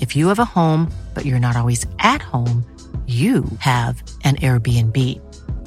[0.00, 2.64] If you have a home, but you're not always at home,
[3.06, 4.96] you have an Airbnb.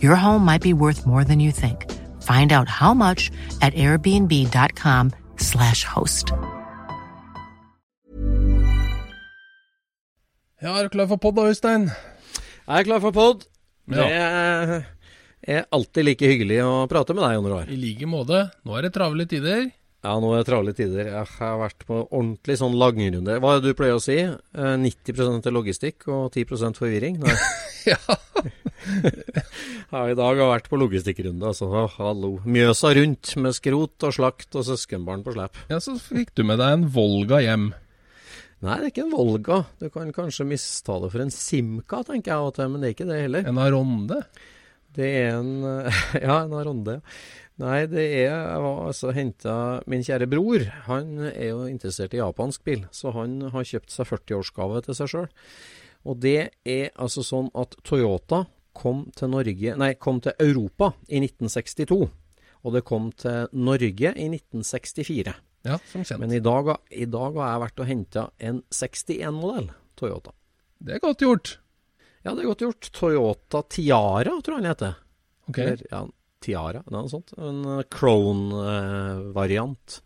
[0.02, 1.92] Your home might be worth more than you think.
[2.22, 6.32] Find out how much at airbnb.com/slash host.
[10.62, 11.90] Ja, er du klar for pod da, Øystein?
[12.68, 13.46] Jeg er klar for pod.
[13.90, 14.06] Ja.
[15.42, 17.66] Det er alltid like hyggelig å prate med deg, Jon Roar.
[17.66, 18.44] I like måte.
[18.62, 19.72] Nå er det travle tider.
[20.02, 21.12] Ja, nå er det travle tider.
[21.12, 23.36] Jeg har vært på ordentlig sånn langrunde.
[23.38, 24.16] Hva er det du pleier å si?
[24.18, 27.22] Eh, 90 er logistikk og 10 forvirring?
[27.22, 27.36] Nei.
[27.82, 27.98] Ja.
[29.90, 31.66] Ja, I dag har jeg vært på logistikkrunde, altså.
[31.96, 32.36] Hallo.
[32.46, 35.58] Mjøsa rundt med skrot og slakt og søskenbarn på slep.
[35.70, 37.72] ja, så fikk du med deg en Volga hjem.
[38.62, 39.60] Nei, det er ikke en Volga.
[39.82, 43.22] Du kan kanskje mista det for en Simca, tenker jeg men det er ikke det
[43.24, 43.50] heller.
[43.50, 44.22] En Aronde.
[44.94, 45.54] Det er en
[46.28, 47.00] Ja, en Aronde.
[47.62, 49.56] Nei, det er Jeg var altså henta
[49.92, 54.10] Min kjære bror, han er jo interessert i japansk bil, så han har kjøpt seg
[54.10, 55.30] 40-årsgave til seg sjøl.
[56.10, 58.46] Og det er altså sånn at Toyota
[58.78, 62.02] kom til Norge Nei, kom til Europa i 1962.
[62.62, 65.34] Og det kom til Norge i 1964.
[65.66, 66.22] Ja, som kjent.
[66.22, 70.34] Men i dag, i dag har jeg vært og henta en 61-modell Toyota.
[70.82, 71.54] Det er godt gjort.
[72.22, 72.90] Ja, det er godt gjort.
[72.98, 74.98] Toyota Tiara, tror jeg den heter.
[75.50, 75.60] Ok.
[75.62, 76.02] Eller, ja,
[76.42, 77.32] Tiara, det er noe sånt.
[77.38, 80.02] En eh, Crone-variant.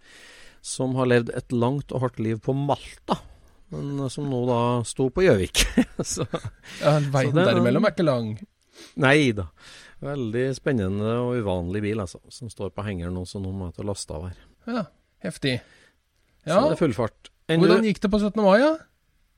[0.66, 3.20] som har levd et langt og hardt liv på Malta.
[3.74, 5.58] Men eh, som nå da sto på Gjøvik.
[6.14, 6.26] Så
[6.82, 8.28] Ja, Veien Så derimellom er ikke lang.
[9.00, 9.46] nei da.
[10.06, 12.20] Veldig spennende og uvanlig bil, altså.
[12.34, 14.38] Som står på hengeren nå, så nå må jeg til å laste av her.
[14.68, 14.84] Ja,
[15.24, 15.56] heftig.
[16.46, 17.22] Så det er full fart.
[17.50, 18.42] Enn Hvordan gikk det på 17.
[18.44, 18.66] mai, da?
[18.66, 18.74] Ja,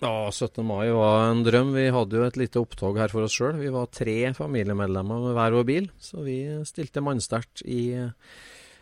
[0.01, 0.61] 17.
[0.65, 1.71] mai var en drøm.
[1.73, 3.57] Vi hadde jo et lite opptog her for oss sjøl.
[3.57, 7.95] Vi var tre familiemedlemmer med hver vår bil, så vi stilte mannsterkt i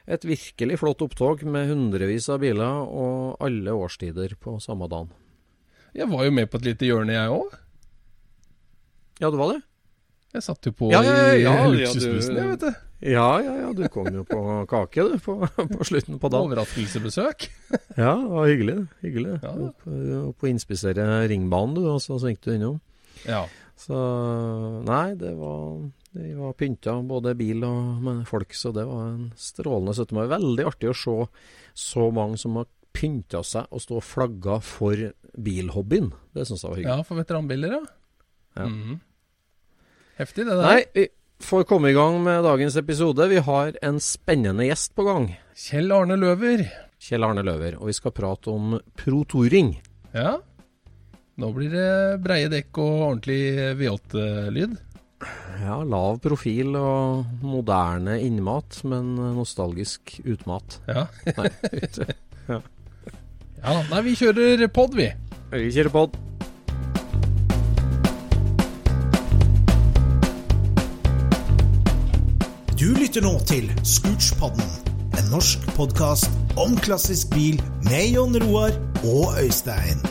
[0.06, 5.14] et virkelig flott opptog med hundrevis av biler og alle årstider på samme dagen.
[5.96, 7.56] Jeg var jo med på et lite hjørne, jeg òg.
[9.24, 9.62] Ja, du var det?
[10.36, 12.82] Jeg satt jo på Ja, ja, ja, i ja, ja, luksusbussen, jeg, vet du.
[13.06, 13.70] Ja, ja, ja.
[13.78, 14.40] Du kom jo på
[14.72, 16.50] kake, du, på, på slutten på dagen.
[16.50, 17.46] Overraskelsesbesøk.
[18.00, 18.78] Ja, det var hyggelig.
[19.06, 19.36] Hyggelig.
[19.44, 19.52] Ja.
[19.68, 19.86] Opp,
[20.32, 22.80] opp og inspisere ringbanen, du, og så svingte du innom.
[23.28, 23.44] Ja.
[23.80, 23.96] Så
[24.88, 25.82] nei, det var
[26.16, 30.16] De var pynta, både bil og med folk, så det var en strålende 17.
[30.16, 30.26] mai.
[30.32, 31.16] Veldig artig å se
[31.76, 34.96] så mange som har pynta seg og stå og flagga for
[35.36, 36.14] bilhobbyen.
[36.32, 36.96] Det syns jeg var hyggelig.
[36.96, 37.84] ja, for veteranbiler, ja.
[38.56, 38.70] Ja.
[38.72, 39.02] Mhm.
[40.16, 40.64] Heftig, det der.
[40.64, 41.10] Nei, vi
[41.44, 43.28] får komme i gang med dagens episode.
[43.30, 45.30] Vi har en spennende gjest på gang.
[45.56, 46.66] Kjell Arne Løver.
[47.02, 47.78] Kjell Arne Løver.
[47.80, 49.76] Og vi skal prate om Pro Touring.
[50.16, 50.38] Ja.
[51.36, 51.90] Nå blir det
[52.24, 53.40] breie dekk og ordentlig
[53.80, 54.78] V8-lyd.
[55.64, 60.80] Ja, lav profil og moderne innmat, men nostalgisk utmat.
[60.88, 61.08] Ja.
[61.40, 62.08] Nei, ute.
[62.52, 62.62] ja.
[63.90, 65.10] Nei, vi kjører pod, vi.
[65.56, 66.08] Vi kjører på.
[72.76, 74.66] Du lytter nå til Scootspodden,
[75.16, 76.28] en norsk podkast
[76.60, 77.56] om klassisk bil
[77.88, 80.02] med Jon Roar og Øystein.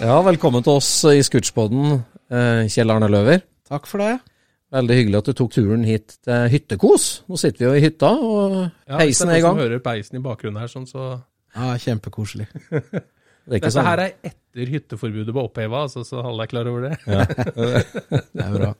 [0.00, 2.00] Ja, velkommen til oss i Scootspoden,
[2.32, 3.44] eh, Kjell Arne Løver.
[3.68, 4.14] Takk for det.
[4.74, 7.04] Veldig hyggelig at du tok turen hit til Hyttekos.
[7.30, 8.56] Nå sitter vi jo i hytta, og
[8.88, 9.54] Ja, heisen er i gang.
[9.54, 11.20] som hører peisen i bakgrunnen her, sånn, så
[11.54, 12.48] Ja, kjempekoselig.
[13.46, 13.86] Det er ikke Dette sånn.
[13.86, 16.96] her er etter hytteforbudet ble oppheva, altså, så alle er klar over det.
[18.34, 18.72] Det er bra.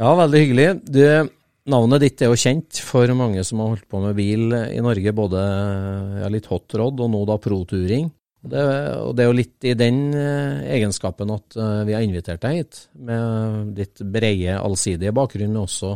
[0.00, 0.64] Ja, veldig hyggelig.
[0.88, 1.02] Du,
[1.68, 5.12] navnet ditt er jo kjent for mange som har holdt på med bil i Norge,
[5.20, 5.42] både
[6.22, 8.08] ja, litt hot rod og nå da pro-turing.
[8.44, 8.62] Det,
[9.00, 12.58] og det er jo litt i den eh, egenskapen at eh, vi har invitert deg
[12.58, 15.94] hit, med ditt brede, allsidige bakgrunn, og også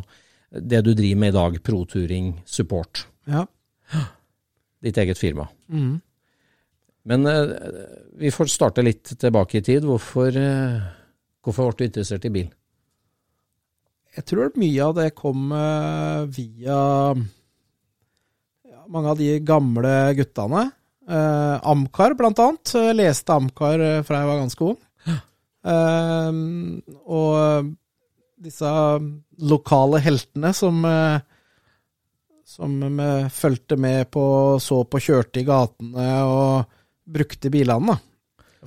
[0.48, 3.04] det du driver med i dag, pro-turing support.
[3.28, 3.44] Ja.
[4.80, 5.48] Ditt eget firma.
[5.68, 5.96] Mhm.
[7.08, 7.52] Men eh,
[8.20, 9.84] vi får starte litt tilbake i tid.
[9.88, 10.34] Hvorfor,
[11.44, 12.48] hvorfor ble du interessert i bil?
[14.16, 15.52] Jeg tror mye av det kom
[16.34, 16.78] via
[18.88, 20.64] mange av de gamle guttene.
[21.08, 22.74] Eh, Amcar, blant annet.
[22.96, 24.78] Leste Amcar eh, fra jeg var ganske ung.
[25.68, 26.78] Uh,
[27.10, 27.72] og
[28.40, 28.68] disse
[29.50, 31.18] lokale heltene som eh,
[32.48, 32.78] som
[33.34, 34.22] fulgte med på,
[34.62, 36.70] så på, kjørte i gatene og
[37.04, 37.98] brukte bilene, da.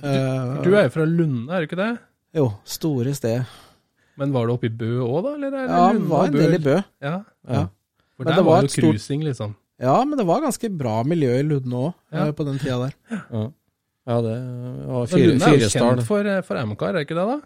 [0.02, 1.90] Eh, Du er jo fra Lunde, er du ikke det?
[2.38, 3.42] Jo, store sted.
[4.20, 5.34] Men var det oppe i Bø òg, da?
[5.34, 6.76] Eller er Ja, det var en del i Bø.
[7.02, 7.16] Ja.
[7.48, 7.64] Ja.
[8.16, 9.54] For Men der det var, var jo cruising, liksom.
[9.82, 12.28] Ja, men det var ganske bra miljø i Lunde òg, Ja.
[12.32, 12.94] på den tida der.
[13.32, 13.42] Ja,
[14.06, 14.36] ja det
[14.86, 17.40] var fire, Lunde er jo kjent for, eh, for MK-er, det ikke det, da?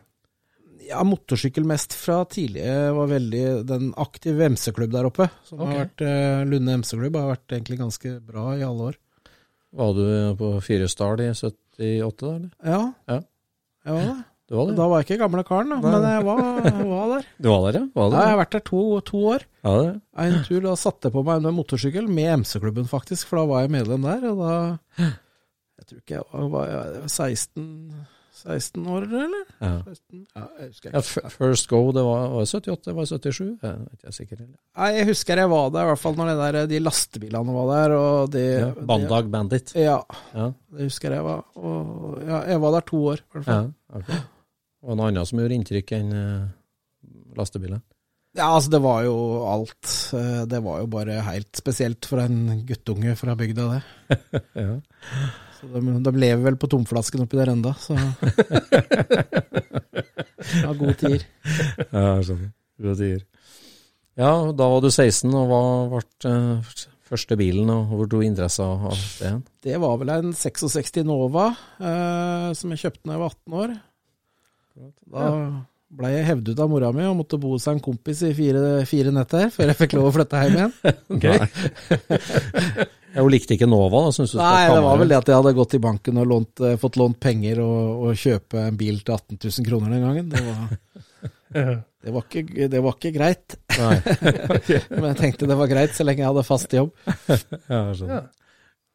[0.87, 2.63] Ja, motorsykkel mest fra tidlig
[2.95, 5.27] var veldig den aktive MC-klubb der oppe.
[5.49, 5.73] Som okay.
[5.73, 9.01] har vært eh, Lunde MC-klubb har vært egentlig ganske bra i alle år.
[9.77, 10.05] Var du
[10.39, 12.35] på Firestad i 78, da?
[12.37, 12.51] eller?
[12.63, 13.21] Ja, Ja.
[13.87, 14.25] jeg var det.
[14.47, 14.69] Du var?
[14.79, 17.25] Da var jeg ikke gamle karen, da, men jeg var, jeg var der.
[17.43, 17.87] Du var der, ja?
[17.97, 19.47] Var Ja, jeg har vært der to, to år.
[19.67, 19.95] Ja, det.
[20.27, 23.65] En tur da satte jeg på meg en motorsykkel med MC-klubben, faktisk, for da var
[23.65, 24.29] jeg medlem der.
[24.31, 24.53] Og da
[25.81, 27.65] Jeg tror ikke jeg var, var jeg 16,
[28.37, 29.43] 16 år, eller?
[29.65, 29.73] Ja.
[29.83, 30.23] 16?
[30.37, 31.33] Ja, jeg husker ikke.
[31.35, 33.43] First Go, det var, var 78, det var 77?
[33.43, 34.37] Jeg er ikke sikker.
[34.45, 34.55] Eller?
[34.79, 37.75] Nei, jeg husker jeg var der, i hvert fall når det der, de lastebilene var
[37.75, 37.97] der.
[37.99, 38.47] Og de,
[38.93, 39.75] Bandag Bandit.
[39.75, 39.99] Ja,
[40.39, 41.43] Ja, det husker jeg var.
[41.59, 43.69] Og, ja, jeg var der to år, i hvert fall.
[43.75, 44.15] ja ok.
[44.87, 46.47] Og noe annet som gjorde inntrykk enn uh,
[47.37, 47.83] lastebilen?
[48.37, 49.15] Ja, altså det var jo
[49.49, 49.89] alt.
[50.13, 53.83] Eh, Det var jo bare helt spesielt for en guttunge fra bygda, det.
[54.67, 54.75] Ja.
[55.57, 57.97] Så de, de lever vel på tomflasken oppi der enda, så
[60.61, 61.25] Ja, gode tider.
[61.91, 62.53] Ja, skjønner.
[62.83, 63.25] Gode tider.
[64.21, 65.63] Ja, da var du 16, og hva
[65.95, 66.77] ble eh,
[67.09, 69.33] første bilen, og hvor tok interessa av det?
[69.65, 71.49] Det var vel en 66 Nova
[71.81, 73.75] eh, som jeg kjøpte da jeg var 18 år.
[74.77, 75.31] Da
[75.97, 79.13] ble jeg hevdet av mora mi og måtte bo hos en kompis i fire, fire
[79.15, 80.73] netter før jeg fikk lov å flytte hjem igjen.
[81.15, 81.39] okay.
[83.17, 84.13] Hun likte ikke Nova, da?
[84.13, 86.65] Synes du Nei, det var vel det at jeg hadde gått i banken og lånt,
[86.67, 90.29] eh, fått lånt penger og, og kjøpe en bil til 18 000 kroner den gangen.
[90.35, 90.59] Det var,
[92.05, 93.57] det var, ikke, det var ikke greit.
[93.79, 93.97] Nei.
[94.99, 96.93] Men jeg tenkte det var greit så lenge jeg hadde fast jobb.
[97.07, 97.41] Ja,
[97.79, 98.29] jeg skjønner.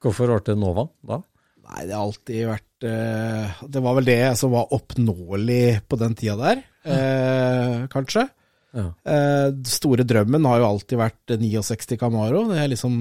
[0.02, 1.24] Hvorfor ble det Nova da?
[1.72, 6.16] Nei, det har alltid vært uh, Det var vel det som var oppnåelig på den
[6.20, 8.26] tida der, uh, kanskje.
[8.76, 8.88] Ja.
[9.08, 12.46] Uh, store drømmen har jo alltid vært 69 Camaro.
[12.52, 12.98] Det er liksom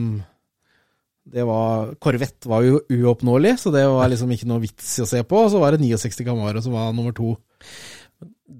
[1.30, 5.08] det var, Corvette var jo uoppnåelig, så det var liksom ikke noe vits i å
[5.08, 5.44] se på.
[5.44, 7.36] Og så var det 69 Camaro som var nummer to.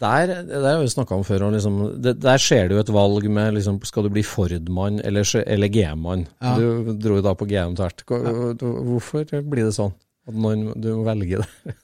[0.01, 1.43] Der, det har vi snakka om før.
[1.49, 5.01] Og liksom, det, der skjer det jo et valg med liksom, skal du bli Ford-mann
[5.05, 6.27] eller, eller GM-mann.
[6.41, 6.55] Ja.
[6.57, 8.05] Du dro jo da på GM tvert.
[8.07, 9.93] Hvor- Hvorfor blir det sånn?
[10.29, 11.75] At noen, du må velge det?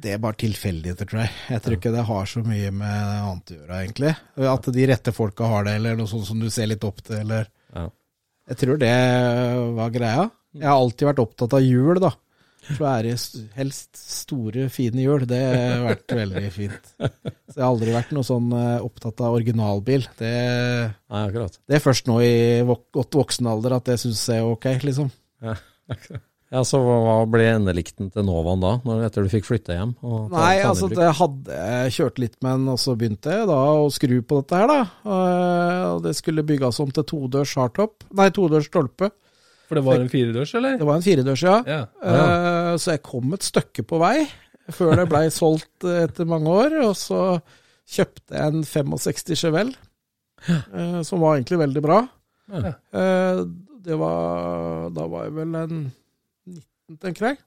[0.00, 1.30] Det er bare tilfeldigheter, tror jeg.
[1.50, 4.12] Jeg tror ikke det har så mye med annet å gjøre, egentlig.
[4.52, 7.18] At de rette folka har det, eller noe sånt som du ser litt opp til,
[7.24, 7.88] eller Ja.
[8.50, 8.94] Jeg tror det
[9.76, 10.28] var greia.
[10.54, 12.12] Jeg har alltid vært opptatt av hjul, da.
[12.60, 15.24] Svære, ære helst store, fine hjul.
[15.28, 16.90] Det har vært veldig fint.
[17.00, 20.04] Så jeg har aldri vært noe sånn eh, opptatt av originalbil.
[20.20, 20.32] Det,
[20.92, 21.56] Nei, akkurat.
[21.66, 22.34] det er først nå i
[22.68, 25.08] vok godt voksen alder at jeg syns er ok, liksom.
[25.42, 25.54] Ja,
[26.50, 29.96] ja, Så hva ble endelikten til Novaen da, når, etter du fikk flytta hjem?
[30.30, 33.88] Nei, altså det hadde jeg kjørt litt med den, og så begynte jeg da å
[33.94, 34.80] skru på dette her, da.
[35.06, 38.04] Eh, Og det skulle bygges om til todørs hardtop.
[38.20, 39.10] Nei, todørs stolpe.
[39.70, 40.76] For det var en firedørs, eller?
[40.80, 41.56] Det var en firedørs, ja.
[41.70, 41.82] Ja.
[42.02, 44.24] Uh, Så jeg kom et stykke på vei
[44.74, 46.74] før det blei solgt eh, etter mange år.
[46.88, 47.20] Og så
[47.90, 49.74] kjøpte jeg en 65 Chevelle,
[50.50, 52.00] uh, som var egentlig veldig bra.
[52.50, 52.74] Ja.
[52.90, 53.44] Uh,
[53.80, 55.76] Det var Da var jeg vel en
[56.50, 57.38] 19, tenker jeg.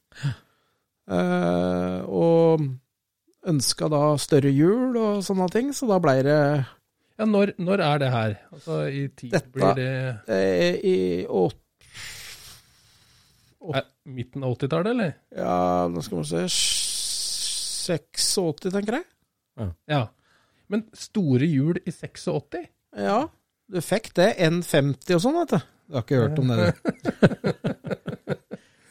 [2.07, 2.63] Og
[3.51, 6.39] ønska da større hjul og sånne ting, så da blei det
[7.19, 8.35] Ja, når, når er det her?
[8.55, 9.91] Altså, I tid blir det
[10.87, 10.95] i
[11.27, 11.59] åt,
[13.71, 15.13] er, midten av 80-tallet, eller?
[15.37, 16.41] Ja, nå skal vi se
[17.87, 19.05] 86, tenker jeg.
[19.91, 20.03] Ja.
[20.71, 22.67] Men store hjul i 86?
[22.97, 23.27] Ja,
[23.71, 24.29] du fikk det.
[24.43, 25.59] N50 og sånn, vet du.
[25.83, 26.63] Du har ikke hørt om det, du.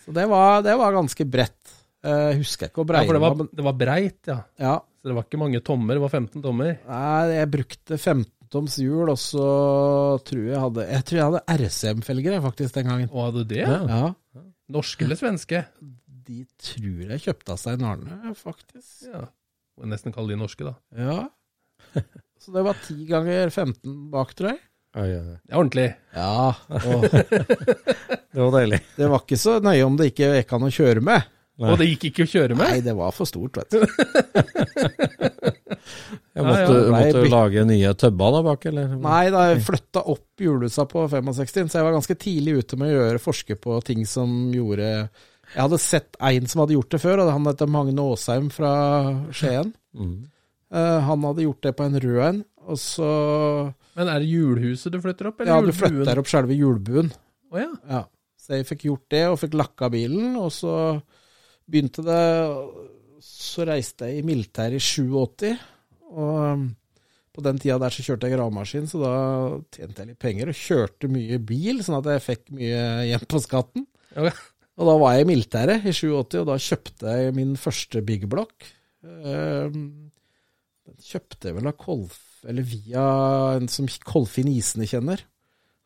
[0.03, 1.65] Så det var, det var ganske bredt.
[2.03, 4.39] Jeg husker ikke hvor Ja, for det var, det var breit, ja.
[4.59, 4.77] ja.
[5.03, 6.73] Så det var ikke mange tommer, det var 15 tommer.
[6.89, 9.47] Nei, jeg brukte 15-toms hjul, og så
[10.27, 13.09] tror jeg hadde Jeg tror jeg hadde RCM-felger faktisk den gangen.
[13.13, 13.63] Og hadde det?
[13.63, 13.67] Ja.
[13.87, 14.03] Ja.
[14.73, 15.65] Norske eller svenske?
[16.27, 19.07] De tror jeg kjøpte av Stein Arne, faktisk.
[19.11, 19.25] Ja.
[19.79, 20.75] Må nesten kalle de norske, da.
[20.97, 22.03] Ja.
[22.43, 24.61] Så det var 10 ganger 15 bak, tror jeg.
[24.93, 25.37] Oi, oi, oi.
[25.41, 25.87] Det er ordentlig.
[26.13, 27.07] Ja, og
[28.33, 28.81] Det var deilig.
[28.97, 31.31] det var ikke så nøye om det ikke gikk an å kjøre med.
[31.63, 31.71] Nei.
[31.71, 32.71] Og det gikk ikke å kjøre med?
[32.73, 33.79] Nei, det var for stort, vet du.
[36.33, 36.91] Jeg måtte, ja.
[36.91, 38.95] Nei, måtte du lage nye tøbber da bak, eller?
[39.03, 42.89] Nei, da jeg flytta opp hjulhusa på 65, så jeg var ganske tidlig ute med
[42.89, 47.03] å gjøre forske på ting som gjorde Jeg hadde sett en som hadde gjort det
[47.03, 48.73] før, og han heter Magne Aasheim fra
[49.35, 49.75] Skien.
[49.93, 50.17] Mm.
[50.73, 53.11] Uh, han hadde gjort det på en rød en, og så
[53.99, 57.13] Men er det hjulhuset du flytter opp, eller Ja, du flytter opp selve hjulbuen.
[57.53, 57.69] Oh, ja.
[57.91, 58.07] Ja.
[58.41, 60.73] Så jeg fikk gjort det, og fikk lakka bilen, og så
[61.71, 62.23] begynte det
[63.23, 65.53] Så reiste jeg i militæret i 87,
[66.13, 66.65] og um,
[67.33, 69.13] på den tida der så kjørte jeg gravemaskin, så da
[69.73, 73.41] tjente jeg litt penger og kjørte mye bil, sånn at jeg fikk mye hjem på
[73.41, 73.87] skatten.
[74.13, 74.35] Okay.
[74.81, 78.27] Og da var jeg i militæret i 87, og da kjøpte jeg min første Big
[78.29, 78.67] Block.
[79.03, 80.11] Um,
[80.83, 83.07] Den kjøpte jeg vel av Kolf, eller via
[83.57, 85.23] en som Kolfin Isene kjenner.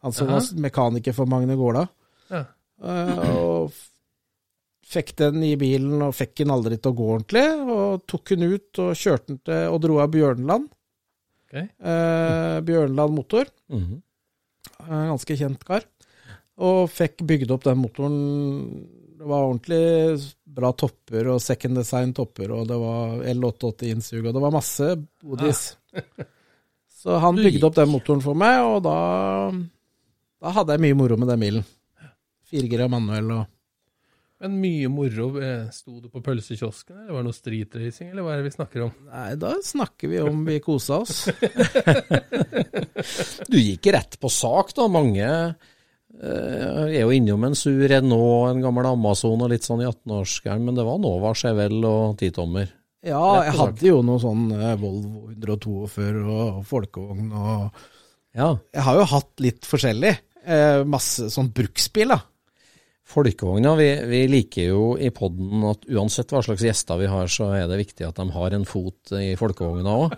[0.06, 1.85] Han som var mekaniker for Magne Gårda.
[2.30, 2.42] Ja.
[2.83, 3.76] Eh, og
[4.87, 7.45] fikk den i bilen, og fikk den aldri til å gå ordentlig.
[7.66, 10.69] Og tok den ut og kjørte den til og dro av Bjørnland.
[11.47, 11.69] Okay.
[11.78, 13.50] Eh, Bjørnland motor.
[13.73, 14.02] Mhm.
[14.87, 15.85] En ganske kjent kar.
[16.62, 18.16] Og fikk bygd opp den motoren.
[19.16, 24.35] Det var ordentlig bra topper og second design topper, og det var L880 innsug, og
[24.37, 24.90] det var masse
[25.23, 25.62] bodis.
[27.00, 28.97] Så han bygde opp den motoren for meg, og da,
[30.43, 31.66] da hadde jeg mye moro med den bilen.
[32.47, 33.45] Firegira manuell og
[34.43, 35.31] Men mye moro.
[35.40, 38.57] eh, Sto du på pølsekiosken, eller var det noe streetracing, eller hva er det vi
[38.59, 38.90] snakker om?
[39.09, 41.23] Nei, da snakker vi om vi kosa oss.
[43.50, 44.87] Du gikk rett på sak, da.
[44.93, 49.88] Mange eh, er jo innom en sur Renault, en gammel Amazon og litt sånn i
[49.88, 52.71] 18-årsgæren, men det var Nova, Chevelle og titommer.
[53.07, 57.85] Ja, jeg hadde jo noe sånn eh, Volvo 142 og folkevogn og
[58.37, 58.50] Ja.
[58.75, 60.11] Jeg har jo hatt litt forskjellig.
[60.47, 62.19] Eh, masse sånn bruksbil, da.
[63.06, 67.52] Folkevogna, vi, vi liker jo i podden at uansett hva slags gjester vi har, så
[67.54, 70.16] er det viktig at de har en fot i folkevogna òg.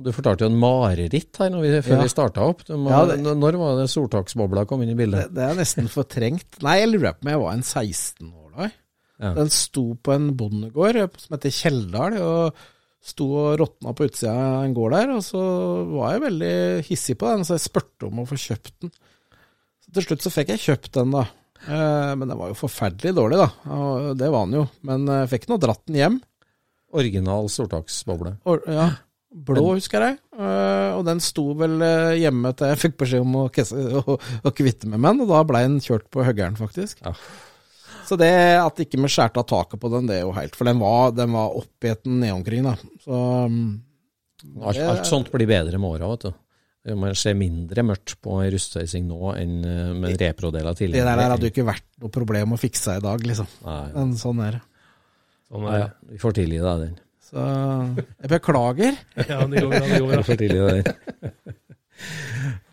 [0.00, 2.02] Du fortalte jo en mareritt her når vi, før Ja.
[2.06, 2.62] vi starta opp.
[2.72, 5.34] Må, Ja, det- Når var det Soltaksbobla kom inn i bildet?
[5.34, 6.62] det er nesten fortrengt.
[6.62, 8.70] Nei, jeg lurer på om jeg var en 16 år da.
[9.20, 9.34] Ja.
[9.34, 12.54] Den sto på en bondegård som heter Kjeldal, og
[13.04, 15.10] sto og råtna på utsida av en gård der.
[15.12, 15.42] Og så
[15.92, 18.90] var jeg veldig hissig på den, så jeg spurte om å få kjøpt den.
[19.84, 21.26] Så til slutt så fikk jeg kjøpt den, da.
[21.66, 23.48] Eh, men den var jo forferdelig dårlig, da.
[23.76, 24.64] Og det var den jo.
[24.86, 26.18] Men eh, jeg fikk nå dratt den hjem.
[26.96, 28.34] Original sortaksboble.
[28.50, 28.88] Or, ja,
[29.30, 30.16] blå, husker jeg.
[30.34, 34.54] Eh, og den sto vel eh, hjemme til jeg fikk beskjed om å, å, å
[34.56, 37.04] kvitte med den, og da ble den kjørt på høggeren, faktisk.
[37.04, 37.14] Ja.
[38.10, 40.66] Så det at ikke vi skjærte av taket på den, det er jo helt For
[40.66, 42.74] den var, den var oppgjeten nedomkring, da.
[43.04, 43.60] Så um,
[44.64, 46.39] Alt, alt sånt blir bedre med åra, vet du.
[46.96, 51.12] Man ser mindre mørkt på ei rustreising nå enn eh, med reprodeler det tidligere.
[51.18, 53.48] der hadde jo ikke vært noe problem å fikse i dag, liksom.
[53.66, 54.62] Nei, Men sånn er det.
[55.50, 55.88] Sånn ja, er ja.
[55.90, 56.14] det.
[56.14, 56.94] Vi får tilgi deg den.
[57.30, 58.96] Så jeg beklager.
[59.30, 60.24] Ja, det går bra, det går Vi bra.
[60.30, 61.54] får tilgi den.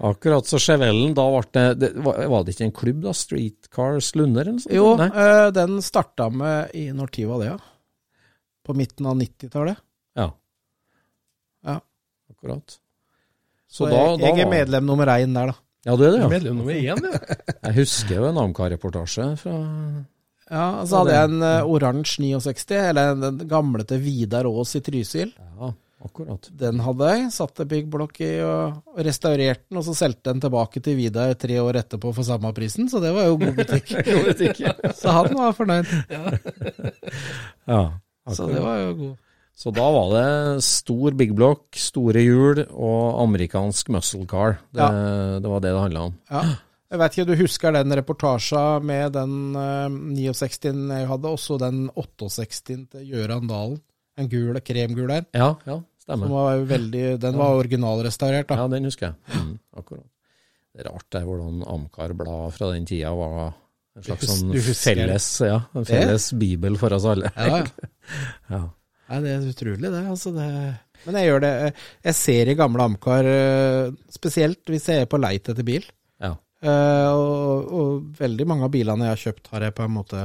[0.08, 3.14] Akkurat så Chevellen, da ble det, det var, det ikke en klubb, da?
[3.18, 4.76] Streetcars Lunder eller noe sånt?
[4.78, 5.10] Jo, Nei?
[5.12, 7.58] eh, den starta med i Når tid var det, ja?
[8.64, 9.84] På midten av 90-tallet.
[10.16, 10.32] Ja.
[11.68, 11.80] Ja.
[12.32, 12.80] Akkurat.
[13.68, 15.62] Så, Så da, jeg, jeg er medlem nummer én der, da.
[15.88, 16.28] Ja, du er det, ja.
[16.32, 16.96] Medlem nummer én, ja.
[17.68, 19.58] Jeg husker jo en Amcar-reportasje fra
[20.48, 24.82] Ja, Så hadde jeg en uh, oransje 69, eller den gamle til Vidar Aas i
[24.84, 25.34] Trysil.
[25.36, 25.70] Ja,
[26.08, 26.48] akkurat.
[26.64, 27.28] Den hadde jeg.
[27.36, 31.36] Satte Big Block i og, og restaurerte den, og så solgte den tilbake til Vidar
[31.40, 33.92] tre år etterpå for samme prisen, så det var jo god butikk.
[34.08, 34.76] god butikk ja.
[34.96, 35.92] så han var fornøyd.
[37.68, 37.86] Ja,
[38.32, 39.16] Så det var jo god.
[39.58, 44.60] Så da var det stor big block, store hjul og amerikansk muscle car.
[44.70, 44.86] Det,
[45.42, 46.18] det var det det handla om.
[46.30, 46.44] Ja.
[46.88, 51.88] Jeg vet ikke, du husker den reportasjen med den uh, 69 jeg hadde, også den
[52.00, 53.82] 68 til Gøran Dalen.
[54.18, 55.26] En gul, kremgul der.
[55.36, 56.32] Ja, ja, stemmer.
[56.32, 58.62] var veldig, den var originalrestaurert, da.
[58.62, 59.36] Ja, den husker jeg.
[59.36, 60.08] Mm, akkurat.
[60.72, 63.38] Det er rart det hvordan Amcar-blad fra den tida var
[63.98, 67.34] en slags sånn felles, ja, en felles bibel for oss alle.
[67.36, 67.94] Ja, ja.
[68.54, 68.64] Ja.
[69.08, 70.02] Nei, det er utrolig, det.
[70.12, 70.48] Altså, det
[71.06, 71.52] Men jeg gjør det
[72.04, 75.86] Jeg ser i gamle Amcar, eh, spesielt hvis jeg er på leit etter bil.
[76.24, 76.34] Ja.
[76.58, 80.24] Uh, og, og veldig mange av bilene jeg har kjøpt, har jeg på en måte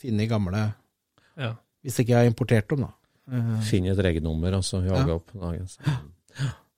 [0.00, 0.64] funnet i gamle
[1.36, 1.52] Ja.
[1.84, 2.90] Hvis ikke jeg har importert dem, da.
[3.30, 4.80] Uh, Finne et regnummer, altså.
[4.86, 5.18] Jage Ja.
[5.20, 5.68] opp dagen.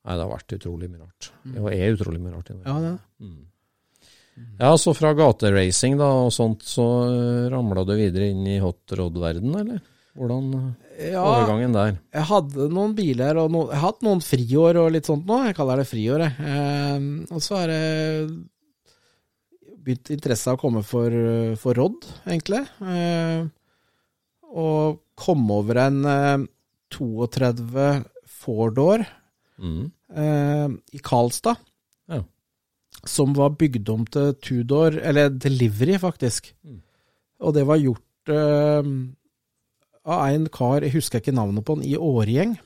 [0.02, 1.30] Nei, det har vært utrolig mye rart.
[1.46, 2.92] Det er utrolig mye rart ja, det.
[3.22, 3.40] Mm.
[4.58, 6.84] Ja, så fra gateracing da, og sånt, så
[7.52, 9.82] ramla du videre inn i hot rod-verden, eller?
[10.12, 10.64] Hvordan uh,
[11.00, 11.94] Ja, overgangen der?
[12.12, 15.38] jeg hadde noen biler, og noen, jeg har hatt noen friår og litt sånt nå.
[15.46, 16.34] Jeg kaller det friår, jeg.
[16.52, 18.26] Eh, og så har jeg
[19.82, 21.14] begynt interesse av å komme for,
[21.58, 22.60] for Rodd, egentlig.
[22.84, 23.46] Eh,
[24.52, 26.44] og kom over en eh,
[26.92, 27.88] 32
[28.42, 29.06] Ford-år
[29.62, 29.90] Mm.
[30.16, 31.56] eh, i Karlstad.
[32.10, 32.22] Ja.
[33.06, 36.48] Som var bygd om til Tudor, eller Delivery, faktisk.
[36.66, 36.80] Mm.
[37.46, 38.88] Og det var gjort eh,
[40.02, 42.56] av en kar, jeg husker ikke navnet på han, i Årgjeng.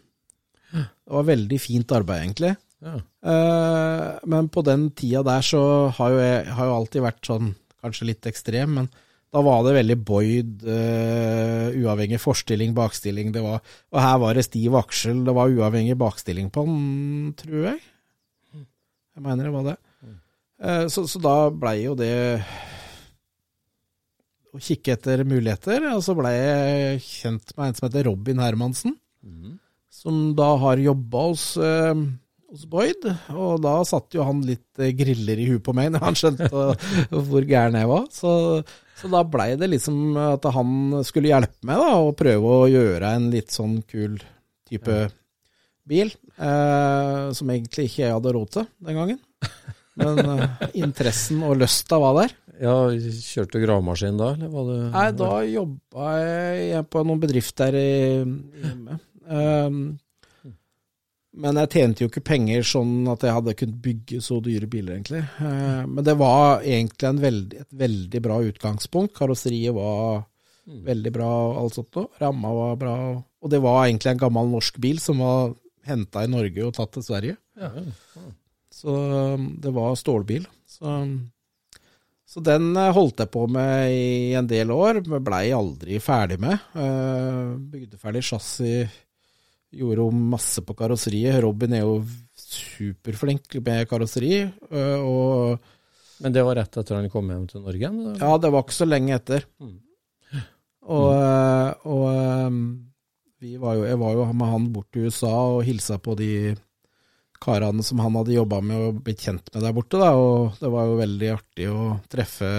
[0.73, 2.53] Det var veldig fint arbeid, egentlig.
[2.85, 2.99] Ja.
[3.31, 5.63] Eh, men på den tida der så
[5.97, 7.53] har jo jeg har jo alltid vært sånn,
[7.85, 8.89] kanskje litt ekstrem, men
[9.35, 13.33] da var det veldig Boyd, eh, uavhengig forstilling, bakstilling.
[13.35, 13.61] Det var,
[13.93, 17.83] og her var det stiv aksel, det var uavhengig bakstilling på den, tror jeg.
[18.57, 19.77] Jeg mener det var det.
[20.63, 22.15] Eh, så, så da blei jo det
[24.57, 28.97] å kikke etter muligheter, og så blei jeg kjent med en som heter Robin Hermansen
[29.27, 29.57] Mm.
[29.91, 31.95] som da har jobba hos, eh,
[32.53, 33.03] hos Boyd.
[33.35, 36.51] Og da satt jo han litt eh, griller i huet på meg når han skjønte
[36.53, 38.05] hvor gæren jeg var.
[38.15, 38.63] Så,
[39.01, 43.15] så da blei det liksom at han skulle hjelpe meg da, og prøve å gjøre
[43.19, 44.15] en litt sånn kul
[44.71, 45.01] type
[45.87, 46.15] bil.
[46.39, 49.21] Eh, som egentlig ikke jeg hadde råd til den gangen.
[49.97, 52.35] Men eh, interessen og lysta var der.
[52.61, 57.77] ja, kjørte du gravemaskin da, eller var det Nei, da jobba jeg på noen bedrifter
[57.81, 57.91] i,
[58.63, 58.99] hjemme.
[59.27, 59.81] Um,
[61.37, 64.97] men jeg tjente jo ikke penger sånn at jeg hadde kunnet bygge så dyre biler,
[64.97, 65.21] egentlig.
[65.37, 69.13] Uh, men det var egentlig en veldig, et veldig bra utgangspunkt.
[69.19, 70.25] Karosseriet var
[70.87, 71.31] veldig bra,
[71.61, 72.09] alt sånt noe.
[72.23, 72.97] Ramma var bra.
[73.21, 75.53] Og det var egentlig en gammel norsk bil som var
[75.87, 77.37] henta i Norge og tatt til Sverige.
[77.61, 78.33] Ja, Ja.
[78.77, 80.45] Så um, det var stålbil.
[80.69, 80.93] Så,
[82.29, 86.37] så den eh, holdt jeg på med i en del år, men blei aldri ferdig
[86.43, 86.59] med.
[86.77, 88.93] Eh, Bygde ferdig chassis,
[89.77, 91.39] gjorde om masse på karosseriet.
[91.45, 91.97] Robin er jo
[92.37, 94.43] superflink med karosseri.
[94.45, 95.57] eh, Og
[96.21, 98.21] Men det var rett etter han kom hjem til Norge eller?
[98.21, 99.45] ja, det var ikke så lenge etter.
[99.61, 99.75] Mm.
[100.87, 101.11] Og,
[101.91, 102.61] og eh,
[103.43, 106.31] vi var jo, jeg var jo med han bort til USA og hilsa på de
[107.43, 109.99] karene som han hadde jobba med og blitt kjent med der borte.
[110.01, 112.51] Da, og det var jo veldig artig å treffe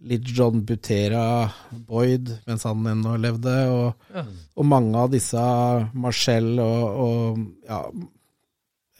[0.00, 4.22] litt John Butera Boyd mens han ennå levde, og, Ja.
[4.56, 5.42] og mange av disse
[5.92, 7.82] Marcel og, og ja,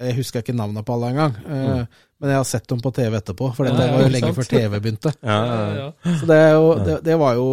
[0.01, 1.85] Jeg husker ikke navnene på alle engang, eh,
[2.21, 4.37] men jeg har sett dem på TV etterpå, for Ja, det var jo lenge sant?
[4.39, 5.13] før TV begynte.
[5.25, 5.93] Ja, Ja, ja, ja.
[6.05, 6.15] ja.
[6.21, 7.49] Så det, er jo, det, det var jo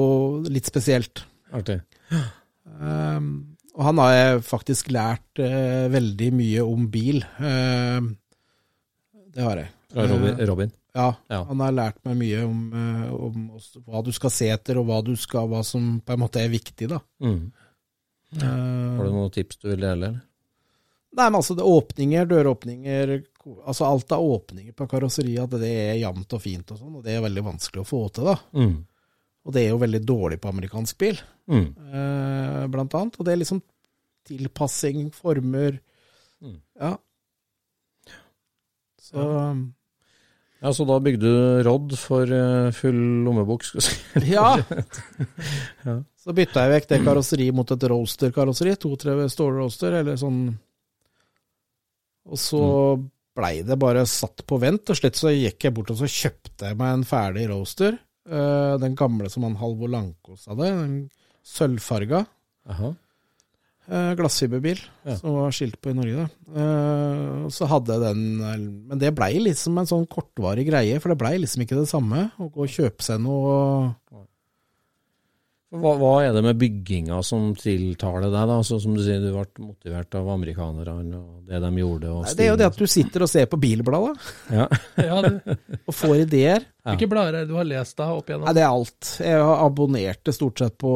[0.48, 1.24] litt spesielt.
[1.56, 1.82] Artig.
[2.80, 7.22] Um, og han har jeg faktisk lært eh, veldig mye om bil.
[7.38, 8.08] Eh,
[9.38, 9.72] det har jeg.
[9.98, 10.42] Robin.
[10.50, 10.72] Robin.
[10.98, 11.44] Ja, Ja.
[11.46, 13.52] han har lært meg mye om, eh, om
[13.86, 16.50] hva du skal se etter, og hva, du skal, hva som på en måte er
[16.50, 16.90] viktig.
[16.90, 17.00] da.
[17.22, 17.52] Mm.
[18.42, 19.94] Uh, Har du noen tips du vil dele?
[19.94, 20.18] eller?
[21.16, 23.13] Nei, men altså, det er åpninger, døråpninger
[23.63, 27.06] altså Alt av åpninger på karosseriet, at det er jevnt og fint og sånn, og
[27.06, 28.28] det er veldig vanskelig å få til.
[28.28, 28.36] da.
[28.58, 28.74] Mm.
[29.48, 31.20] Og det er jo veldig dårlig på amerikansk bil.
[31.48, 31.68] Mm.
[31.72, 33.16] eh, blant annet.
[33.18, 33.64] Og det er liksom
[34.28, 35.80] tilpassing, former
[36.38, 36.60] Mm.
[36.80, 36.92] Ja.
[39.02, 39.24] Så
[40.62, 44.32] Ja, Så da bygde du Rodd for eh, full lommebok, skal vi si.
[44.34, 44.52] Ja.
[45.86, 45.98] Ja.
[46.28, 48.74] Så bytta jeg vekk det karosseriet mot et roaster-karosseri.
[48.84, 50.42] To-tre stålroaster, eller sånn.
[52.28, 52.60] Og så
[53.38, 54.84] blei det bare satt på vent.
[54.90, 57.96] Til slutt så gikk jeg bort og så kjøpte jeg meg en ferdig roaster.
[58.28, 60.68] Eh, den gamle som han Halvor Lankos hadde.
[60.68, 60.96] Den
[61.48, 62.26] sølvfarga.
[62.70, 62.94] Aha.
[63.88, 65.16] Eh, glassfiberbil Ja.
[65.16, 66.26] som var skilt på i Norge.
[66.28, 66.60] da.
[66.60, 68.38] Eh, så hadde den
[68.88, 72.32] Men det blei liksom en sånn kortvarig greie, for det blei liksom ikke det samme
[72.38, 73.96] å gå og kjøpe seg noe
[75.67, 78.56] Hva, hva er det med bygginga som tiltaler deg, da?
[78.63, 82.12] Så, som du sier, du ble motivert av amerikanerne og det de gjorde.
[82.13, 84.13] Og Nei, Det er jo det at du sitter og ser på bilbladet
[84.56, 84.67] Ja.
[85.03, 85.17] Ja,
[85.84, 86.63] og får ideer.
[86.86, 86.93] Ja.
[86.93, 88.47] hvilke blader er det du har lest da opp igjennom?
[88.47, 89.12] Nei, det er alt.
[89.27, 90.93] Jeg har abonnert stort sett på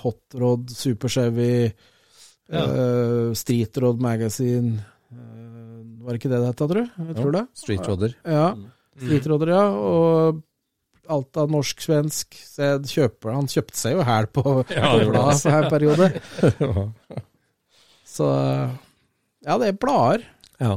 [0.00, 1.52] Hot Rod, Super Chevy,
[2.50, 2.64] Ja.
[2.66, 4.80] uh, Street Rod Magazine
[5.12, 6.86] uh, Var det ikke det det het, tror du?
[7.04, 7.44] Jeg tror det.
[7.54, 8.16] Street Rodder.
[8.24, 8.46] Ja.
[8.96, 9.66] Street Rodder, ja.
[9.76, 10.40] Og
[11.10, 12.36] alt av norsk-svensk.
[12.46, 14.44] Så jeg kjøper Han kjøpte seg jo hæl på
[14.76, 16.10] Ja, bladet for en periode.
[18.14, 18.26] Så
[19.46, 20.24] ja, det er blader.
[20.60, 20.74] Ja.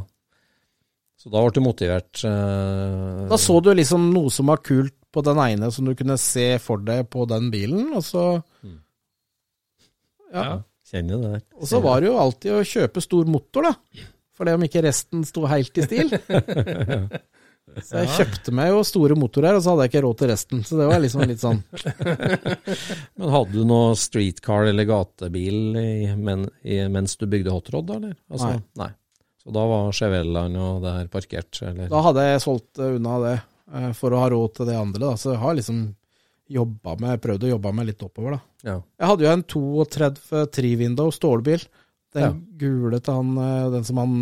[1.19, 2.21] Så da ble du motivert?
[2.27, 6.17] eh, Da så du liksom noe som var kult på den ene som du kunne
[6.19, 8.23] se for deg på den bilen, og så
[10.33, 10.43] Ja.
[10.43, 10.55] Ja.
[10.89, 11.41] Kjenner det der.
[11.57, 13.73] Og så var det jo alltid å kjøpe stor motor, da.
[14.33, 16.09] For det om ikke resten sto helt i stil.
[17.87, 20.63] Så jeg kjøpte meg jo store motorer, og så hadde jeg ikke råd til resten.
[20.67, 21.61] Så det var liksom litt sånn
[23.17, 27.97] Men hadde du noe streetcar eller gatebil i, men, i, mens du bygde hotrod, da?
[28.01, 28.15] Eller?
[28.31, 28.91] Altså, Nei.
[29.43, 31.57] Så da var Chevellaen og det her parkert?
[31.67, 31.89] Eller?
[31.91, 33.33] Da hadde jeg solgt eh, unna det
[33.75, 35.13] eh, for å ha råd til det andre, da.
[35.19, 35.81] Så jeg har liksom
[36.53, 38.41] jobba med, prøvd å jobbe meg litt oppover, da.
[38.69, 38.77] Ja.
[39.01, 41.65] Jeg hadde jo en 32 Trivindow stålbil.
[42.13, 42.31] Den Ja.
[42.61, 44.15] gule til han, eh, den som han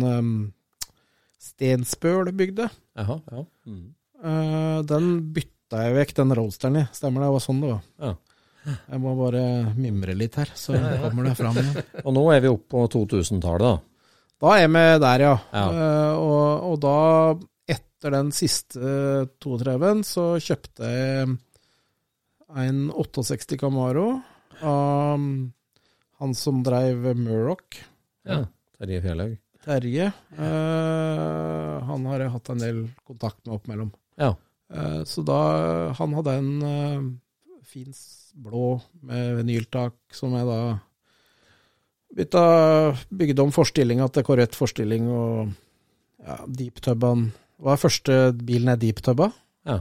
[1.42, 2.68] um, Stensbøl bygde.
[2.98, 3.18] Ja.
[3.66, 3.94] Mm.
[4.22, 6.84] Eh, den bytta jeg vekk, den roadsteren i.
[6.94, 7.86] Stemmer det, det var sånn det var.
[8.02, 8.12] Ja.
[8.62, 9.40] Jeg må bare
[9.74, 11.86] mimre litt her, så kommer det fram igjen.
[12.06, 14.18] Og nå er vi oppe på 2000-tallet, da.
[14.42, 15.32] Da er vi der, ja.
[15.54, 15.64] Ja.
[15.70, 16.94] Eh, og, og da,
[17.70, 18.92] etter den siste
[19.42, 21.28] 32-en, så kjøpte jeg
[22.62, 24.08] en 68 Camaro
[24.62, 25.28] av um,
[26.22, 27.80] han som dreiv Murrock,
[28.26, 28.44] Ja.
[28.78, 29.38] Terje Fjellhaug.
[29.62, 30.08] Terje.
[30.36, 33.92] Eh, han har jeg hatt en del kontakt med oppimellom.
[34.20, 34.34] Ja.
[34.72, 37.04] Eh, så da Han hadde en eh,
[37.64, 37.92] fin
[38.34, 40.58] blå med vinyltak som jeg da
[42.16, 42.44] bytta
[43.08, 45.52] Bygde om forstillinga til korrekt forstilling og
[46.22, 47.30] ja, deeptubbaen
[47.62, 49.30] var første bilen jeg deeptuba.
[49.68, 49.80] Ja.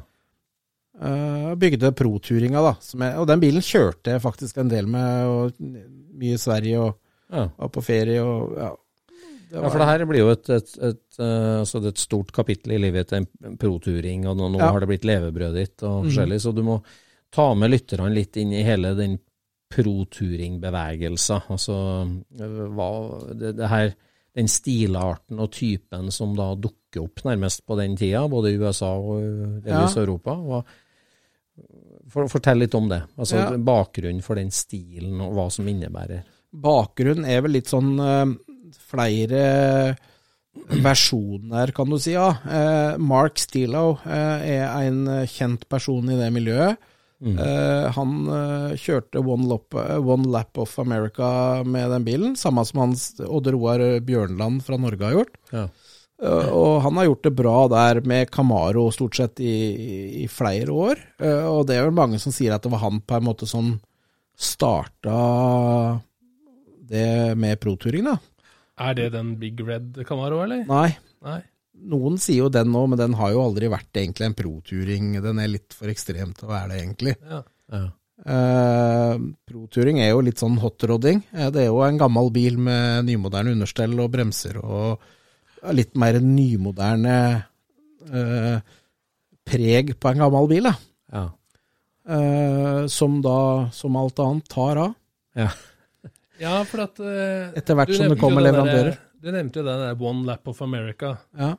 [1.01, 2.73] Uh, bygde proturinga, da.
[2.83, 6.81] Som jeg, og den bilen kjørte jeg faktisk en del med, og mye i Sverige
[6.81, 6.97] og
[7.31, 7.45] Ja.
[7.57, 8.69] var på ferie og ja.
[9.51, 12.77] Ja, for det her blir jo et, et, et, eh, altså et stort kapittel i
[12.79, 14.69] livet til en proturing, og nå, nå Ja.
[14.71, 16.77] har det blitt levebrødet ditt og forskjellig, forskjellig, så du må
[17.31, 19.19] ta med lytterne litt inn i hele den
[19.71, 21.41] proturing-bevegelsen.
[21.51, 21.75] Altså
[22.39, 22.87] eh, hva
[23.35, 23.93] det, det her
[24.37, 28.93] den stilarten og typen som da dukker opp nærmest på den tida, både i USA
[28.95, 29.19] og
[29.65, 30.03] delvis Ja.
[30.05, 30.35] Europa.
[30.39, 30.61] Hva,
[32.11, 33.01] for, fortell litt om det.
[33.19, 33.49] Altså Ja.
[33.57, 36.23] bakgrunnen for den stilen, og hva som innebærer.
[36.51, 38.25] Bakgrunnen er vel litt sånn eh,
[38.91, 39.95] flere
[40.81, 42.13] versjoner, kan du si.
[42.15, 42.29] ja.
[42.43, 46.89] Eh, Mark Stilo eh, er en kjent person i det miljøet.
[47.21, 47.37] Mm.
[47.37, 48.13] Eh, han
[48.81, 54.01] kjørte one lap, one lap of America med den bilen, samme som hans Odd Roar
[54.01, 55.41] Bjørnland fra Norge har gjort.
[55.53, 55.67] Ja.
[56.21, 59.55] Og han har gjort det bra der med Camaro stort sett i,
[60.21, 60.99] i, flere år.
[61.49, 63.71] Og det er vel mange som sier at det var han på en måte som
[64.37, 65.15] starta
[66.91, 68.19] det med proturing, da.
[68.81, 70.63] Er det den Big Red Camaro, eller?
[70.69, 70.89] Nei,
[71.25, 71.39] Nei.
[71.91, 75.11] noen sier jo den nå, men den har jo aldri vært egentlig en proturing.
[75.23, 77.15] Den er litt for ekstrem til å være det, egentlig.
[77.29, 77.41] Ja.
[77.71, 77.83] Ja.
[78.21, 79.15] Eh,
[79.49, 81.23] proturing er jo litt sånn hotrodding.
[81.33, 85.01] Eh, det er jo en gammel bil med nymoderne understell og bremser og
[85.77, 87.15] litt mer nymoderne
[88.09, 88.57] eh,
[89.45, 90.75] preg på en gammel bil, da.
[91.13, 91.23] Ja.
[92.11, 93.37] Eh, som da,
[93.73, 94.95] som alt annet, tar av.
[95.37, 95.49] ja,
[96.67, 98.97] for at uh, Etter hvert som det kommer der- leverandører.
[99.21, 101.17] Du nevnte jo den der One Lap of America.
[101.37, 101.51] Ja.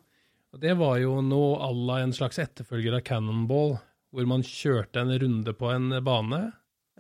[0.53, 3.79] Og Det var jo nå à la en slags etterfølger av Cannonball,
[4.13, 6.41] hvor man kjørte en runde på en bane.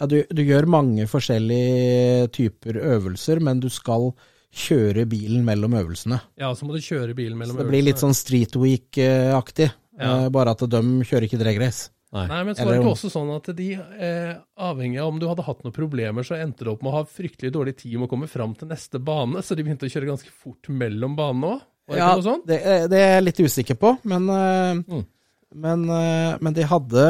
[0.01, 4.12] Ja, du, du gjør mange forskjellige typer øvelser, men du skal
[4.53, 6.21] kjøre bilen mellom øvelsene.
[6.40, 7.61] Ja, så må du kjøre bilen mellom øvelsene.
[7.61, 10.25] Så det blir litt sånn Street Week-aktig, Ja.
[10.25, 11.90] eh, bare at de kjører ikke dragrace.
[12.12, 12.27] Nei.
[12.29, 15.25] Nei, men så var det ikke også sånn at de, eh, avhengig av om du
[15.31, 18.05] hadde hatt noen problemer, så endte det opp med å ha fryktelig dårlig tid med
[18.05, 21.55] å komme fram til neste bane, så de begynte å kjøre ganske fort mellom banene
[21.57, 21.62] òg?
[21.96, 22.44] Ja, noe sånt?
[22.46, 25.07] det, er- det er jeg litt usikker på, men, eh, Mm.
[25.55, 27.03] men, eh, men de hadde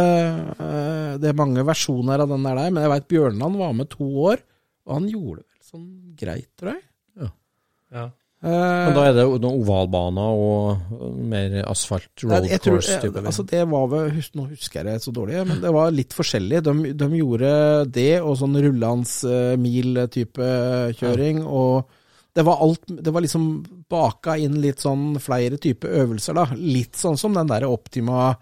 [0.61, 4.05] eh, Det er mange versjoner av den der, men jeg veit Bjørnland var med to
[4.07, 4.39] år,
[4.87, 6.83] og han gjorde det vel sånn greit, tror jeg.
[7.21, 7.29] Ja.
[7.93, 8.11] Eh,
[8.43, 13.21] Men da er det noen ovalbaner og mer asfalt, road jeg tror- course-type?
[13.21, 16.13] eh, Altså det var vel, Nå husker jeg det så dårlig, men det var litt
[16.17, 16.63] forskjellig.
[16.67, 17.53] De, de gjorde
[17.95, 20.49] det og sånn rullans eh, mil-type
[20.99, 21.45] kjøring.
[21.47, 21.87] Og
[22.35, 23.47] det var alt Det var liksom
[23.93, 26.47] baka inn litt sånn flere typer øvelser, da.
[26.57, 28.33] Litt sånn som den der Optima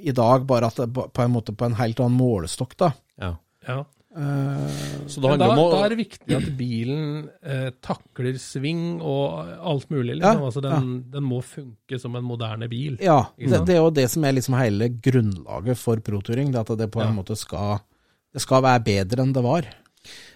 [0.00, 2.92] i dag, bare at det på på en måte på en helt annen målestokk, da.
[3.20, 3.34] ja.
[3.68, 3.84] ja.
[4.16, 9.00] Eh, Så da, da, om å da er det viktig at bilen eh, takler sving
[9.04, 10.16] og alt mulig.
[10.22, 10.44] Ja, Liksom.
[10.48, 12.96] altså, den, den må funke som en moderne bil.
[13.00, 16.50] ja, det, det er jo det som er liksom hele grunnlaget for proturing.
[16.54, 17.16] Det at det på en Ja.
[17.22, 17.80] måte skal
[18.32, 19.66] Det skal være bedre enn det var.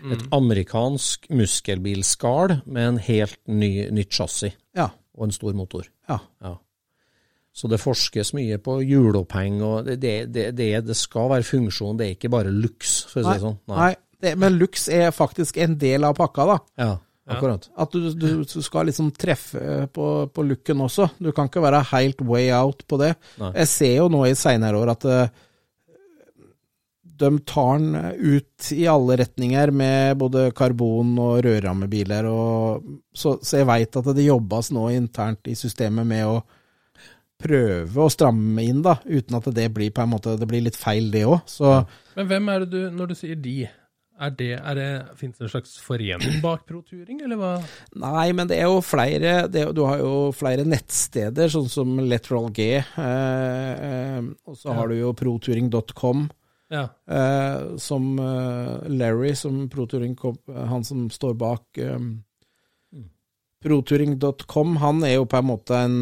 [0.03, 0.13] Mm.
[0.17, 4.89] et amerikansk muskelbilskall med en helt ny, nytt chassis Ja.
[5.15, 5.85] og en stor motor.
[6.09, 6.19] Ja.
[7.51, 9.99] Så det forskes mye på hjuloppheng, og det,
[10.31, 13.43] det, det, det, skal være funksjon, det er ikke bare lux, for å si det
[13.43, 13.59] sånn.
[13.73, 16.59] Nei, det, men Lux er faktisk en del av pakka, da.
[16.81, 16.91] Ja.
[17.31, 17.69] Akkurat.
[17.79, 21.13] At du, du, du skal liksom treffe på, på looken også.
[21.23, 23.13] Du kan ikke være helt way out på det.
[23.39, 23.53] Nei.
[23.61, 25.31] Jeg ser jo nå i seinere år at eh,
[27.21, 32.27] de tar den ut i alle retninger med både karbon- og rødrammebiler.
[32.27, 36.41] Og, så, så jeg veit at det jobbes nå internt i systemet med å
[37.41, 40.77] prøve å stramme inn, da, uten at det blir på en måte, det blir litt
[40.79, 41.41] feil, det òg.
[42.17, 43.59] Men hvem er det du, når du sier de,
[44.21, 47.53] er det, er det, finnes det en slags forening bak Proturing, eller hva?
[47.97, 52.51] Nei, men det er jo flere det, Du har jo flere nettsteder, sånn som Letteral
[52.53, 52.67] G.
[52.83, 54.77] Eh, eh, og så Ja.
[54.77, 56.27] har du jo proturing.com,
[56.71, 56.83] Ja.
[57.09, 60.13] eh, som eh, Larry, som proturing,
[60.69, 61.97] han som står bak eh,
[63.61, 65.97] Proturing.com, han er jo på en måte en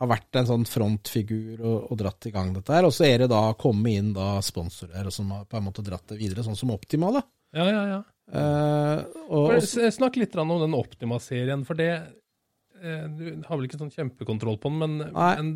[0.00, 2.86] har vært en sånn frontfigur og, og dratt i gang dette her.
[2.88, 6.06] Og så er det da kommet inn da sponsorer som har på en måte dratt
[6.12, 7.24] det videre, sånn som Optima, da.
[7.56, 8.00] Ja, ja, ja.
[8.30, 13.80] Eh, og, For, Snakk litt om den Optima-serien, for det eh, Du har vel ikke
[13.80, 15.50] sånn kjempekontroll på den, men, men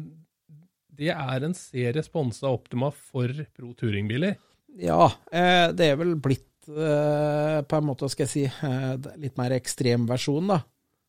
[0.94, 4.36] det er en serie sponsa av Optima for Pro Touring-biler.
[4.78, 9.38] Ja, eh, det er vel blitt eh, på en måte, skal jeg si, eh, litt
[9.38, 10.60] mer ekstrem versjon, da.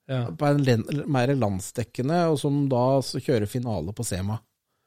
[0.07, 4.35] Ja, På en mer landsdekkende, og som da kjører finale på Sema.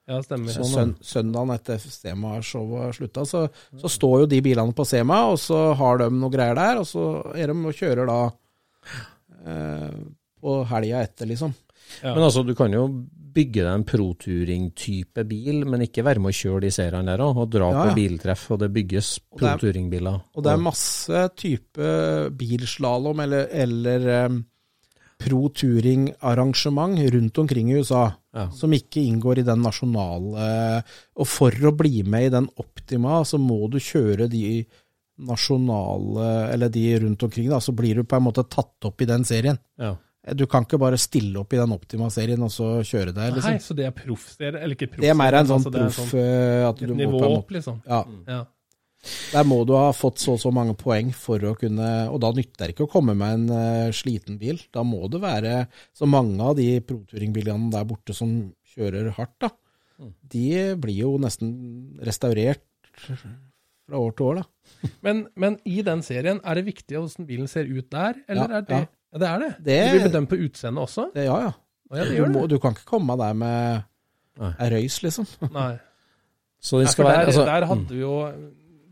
[0.09, 0.53] ja stemmer.
[0.55, 3.43] Så søn, søndagen etter Sema-showet har slutta, så,
[3.77, 6.87] så står jo de bilene på Sema, og så har de noe greier der, og
[6.87, 8.21] så er de og kjører da
[9.47, 9.99] eh,
[10.41, 11.55] på helga etter, liksom.
[12.03, 12.15] Ja.
[12.15, 12.87] Men altså, du kan jo
[13.39, 17.37] bygge deg en proturing-type bil, men ikke være med å kjøre de seriene der òg,
[17.45, 20.21] og dra Ja, på biltreff, og det bygges Og er- proturing-biler.
[20.35, 21.91] Og det er masse type
[22.39, 24.41] bilslalåm eller, eller um,
[25.19, 28.51] pro touring-arrangement rundt omkring i USA Ja.
[28.55, 30.85] som ikke inngår i den nasjonale
[31.17, 34.65] Og for å bli med i den Optima, så må du kjøre de
[35.19, 39.09] nasjonale, eller de rundt omkring, da, så blir du på en måte tatt opp i
[39.09, 39.59] den serien.
[39.79, 39.97] Ja.
[40.37, 43.59] Du kan ikke bare stille opp i den Optima-serien og så kjøre der, Nei, liksom.
[43.65, 45.07] så det er proffserie, eller ikke proffserie.
[45.07, 47.51] Det er mer en sånn altså proff sånn, at du må nivå på en opp,
[47.57, 47.81] liksom.
[47.89, 48.41] ja, Ja.
[49.33, 52.33] Der må du ha fått så og så mange poeng for å kunne Og da
[52.35, 54.59] nytter det ikke å komme med en uh, sliten bil.
[54.75, 55.53] Da må det være
[55.95, 58.33] Så mange av de proturingbilene der borte som
[58.75, 59.49] kjører hardt, da,
[60.35, 61.53] de blir jo nesten
[62.05, 62.63] restaurert
[62.99, 64.45] fra år til år, da.
[65.07, 68.59] Men, men i den serien, er det viktig hvordan bilen ser ut der, eller Ja,
[68.61, 68.83] er det ja.
[68.85, 69.19] ja.
[69.23, 69.49] det er det?
[69.65, 71.07] Det- Du blir bedømt på utseendet også?
[71.15, 71.53] Det, ja, ja.
[71.97, 72.51] Ja, det Du, må, det.
[72.53, 73.85] du kan ikke komme der med
[74.61, 75.27] ei røys, liksom.
[75.55, 75.73] Nei.
[76.61, 78.15] Så det Ja, skal være altså, der hadde vi jo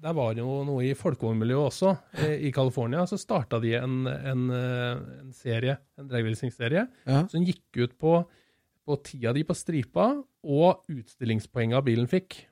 [0.07, 1.93] Der var jo noe i folkevognmiljøet også.
[2.23, 7.25] Eh, I California så starta de en, en, eh, en serie, en dragracing-serie, Ja.
[7.27, 8.21] som gikk ut på,
[8.87, 10.13] på tida di på stripa
[10.47, 12.45] og utstillingspoenga bilen fikk.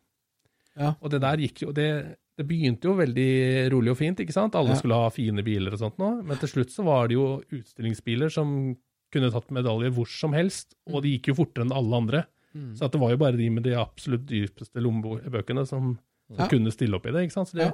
[0.74, 0.96] Ja.
[1.00, 1.88] Og det der gikk jo det,
[2.34, 4.56] det begynte jo veldig rolig og fint, ikke sant?
[4.58, 4.80] Alle Ja.
[4.80, 6.24] skulle ha fine biler og sånt nå.
[6.26, 8.74] Men til slutt så var det jo utstillingsbiler som
[9.14, 12.24] kunne tatt medaljer hvor som helst, og de gikk jo fortere enn alle andre.
[12.52, 12.72] Mm.
[12.78, 15.94] Så det var jo bare de med de absolutt dypeste lommebøkene som,
[16.34, 16.48] som Ja.
[16.50, 17.22] kunne stille opp i det.
[17.28, 17.48] ikke sant?
[17.48, 17.72] Så det,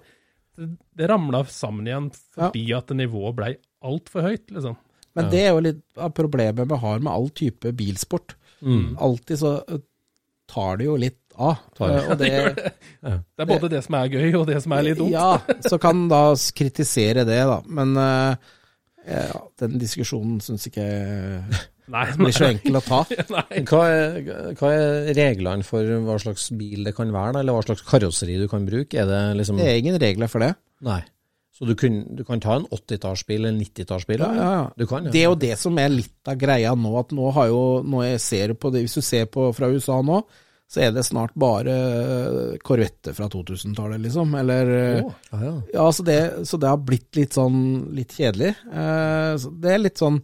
[0.59, 0.67] Ja.
[0.97, 4.77] det, ramla sammen igjen fordi at nivået blei altfor høyt, liksom.
[5.17, 5.31] Men Ja.
[5.31, 8.35] det er jo litt av problemet vi har med all type bilsport.
[8.63, 9.79] mm, Alltid så eh,
[10.47, 11.57] tar det jo litt av.
[11.81, 14.99] Eh, Og det, Det er både det som er gøy, og det som er litt
[14.99, 15.11] dumt.
[15.13, 17.63] Ja, så kan da kritisere det, da.
[17.67, 18.37] Men eh,
[19.09, 20.85] ja, den diskusjonen syns ikke
[21.87, 23.01] jeg Nei, blir så enkel å ta.
[23.71, 27.65] hva, er, hva er reglene for hva slags bil det kan være, da, eller hva
[27.67, 29.01] slags karosseri du kan bruke?
[29.01, 30.53] Er det liksom Det er ingen regler for det.
[30.87, 31.03] Nei.
[31.61, 34.23] Så du, kun, du kan ta en 80-tallsbil eller en 90-tallsbil?
[34.23, 34.69] Ja, ja, ja.
[34.81, 35.13] Du kan, ja.
[35.13, 38.07] Det er jo det som er litt av greia nå, at nå har jo når
[38.15, 40.23] jeg ser på det, Hvis du ser på fra USA nå,
[40.71, 41.75] så er det snart bare
[42.65, 44.33] Corvette fra 2000-tallet, liksom.
[44.41, 45.55] Eller oh, Ja, ja.
[45.75, 47.59] Ja, så det, så det har blitt litt sånn
[47.93, 48.55] litt kjedelig.
[48.71, 50.21] Eh, så det er litt sånn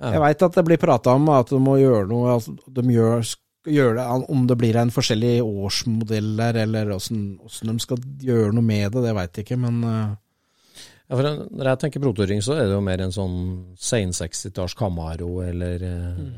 [0.00, 0.14] Ja.
[0.16, 3.20] Jeg veit at det blir prata om at de må gjøre noe altså, De gjør,
[3.68, 8.64] gjør det Om det blir en forskjellig årsmodell der, eller åssen de skal gjøre noe
[8.64, 10.16] med det, det veit jeg ikke, men uh...
[11.10, 13.38] Ja, for Når jeg tenker protoring, så er det jo mer en sånn
[13.82, 16.28] sein 60-talls Camaro eller mm.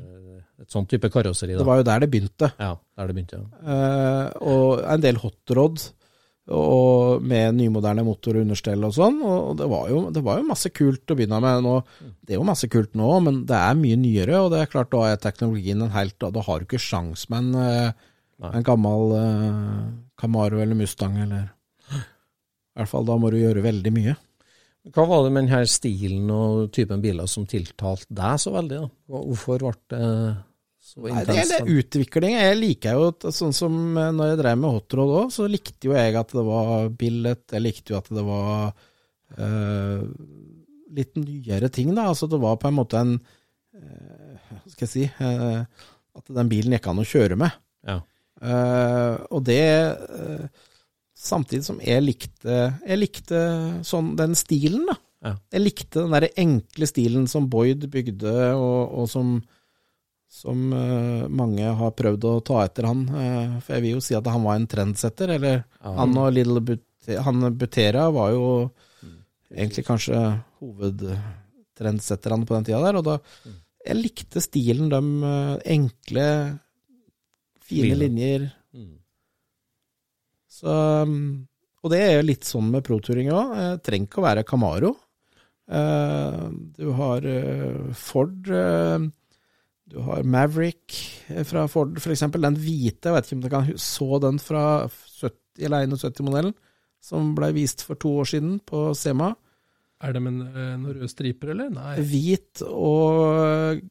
[0.64, 1.52] et sånn type karosseri.
[1.52, 1.60] Da.
[1.60, 2.48] det var jo der det begynte.
[2.56, 3.42] Ja, der det begynte.
[3.42, 3.66] Ja.
[3.68, 5.84] Uh, og en del hotrod
[6.50, 9.20] og med nymoderne motor og understell og sånn.
[9.22, 11.62] Og det var, jo, det var jo masse kult å begynne med.
[11.62, 11.76] Nå,
[12.26, 14.40] det er jo masse kult nå, men det er mye nyere.
[14.40, 17.46] Og det er klart, da er teknologien en helt Da har du ikke sjans med
[17.46, 19.80] en, eh, en gammel eh,
[20.18, 21.52] Camaro eller Mustang eller
[21.92, 24.18] I hvert fall da må du gjøre veldig mye.
[24.90, 28.80] Hva var det med denne stilen og typen biler som tiltalte deg så veldig?
[28.82, 28.88] da?
[29.14, 30.06] Hvorfor ble det
[30.82, 32.34] Nei, det gjelder er utvikling.
[32.36, 35.94] Jeg liker jo sånn som eh, når jeg drev med hotrod òg, så likte jo
[35.94, 37.44] jeg at det var billet.
[37.54, 38.72] Jeg likte jo at det var
[39.38, 40.02] uh,
[40.98, 42.08] litt nyere ting, da.
[42.10, 45.62] Altså det var på en måte en uh, Hva skal jeg si uh,
[46.18, 47.62] At den bilen gikk an å kjøre med.
[47.86, 48.02] Ja.
[49.30, 49.62] Og det
[51.18, 53.40] Samtidig som jeg likte Jeg likte
[53.86, 54.96] sånn den stilen, da.
[55.22, 55.32] Ja.
[55.54, 59.36] Jeg likte den derre enkle stilen som Boyd bygde, og, og som
[60.32, 63.02] som eh, mange har prøvd å ta etter han.
[63.12, 65.34] Eh, for jeg vil jo si at han var en trendsetter.
[65.36, 65.92] Eller Ja.
[65.98, 68.46] han og Little Bute, han Butera var jo
[69.52, 70.16] egentlig kanskje
[70.62, 72.96] hovedtrendsetterne på den tida der.
[73.00, 73.18] Og da
[73.84, 76.26] Jeg likte stilen, de eh, enkle,
[77.66, 78.04] fine Lille.
[78.08, 78.44] linjer.
[78.72, 78.92] Mm.
[80.48, 80.70] Så,
[81.02, 81.48] um,
[81.82, 83.80] og det er jo litt sånn med proturing òg.
[83.82, 84.92] Trenger ikke å være Camaro.
[85.66, 87.26] Du har
[87.98, 88.46] Ford
[89.92, 90.96] Du har Maverick
[91.28, 92.44] eh, fra Ford, for eksempel.
[92.46, 95.34] Den hvite, jeg vet ikke om dere kan så den fra 70,
[95.66, 96.54] eller 71-modellen,
[97.02, 99.34] som ble vist for to år siden på Sema.
[100.02, 101.68] Er det med eh, noen røde striper, eller?
[101.74, 101.98] Nei.
[102.08, 103.82] Hvit og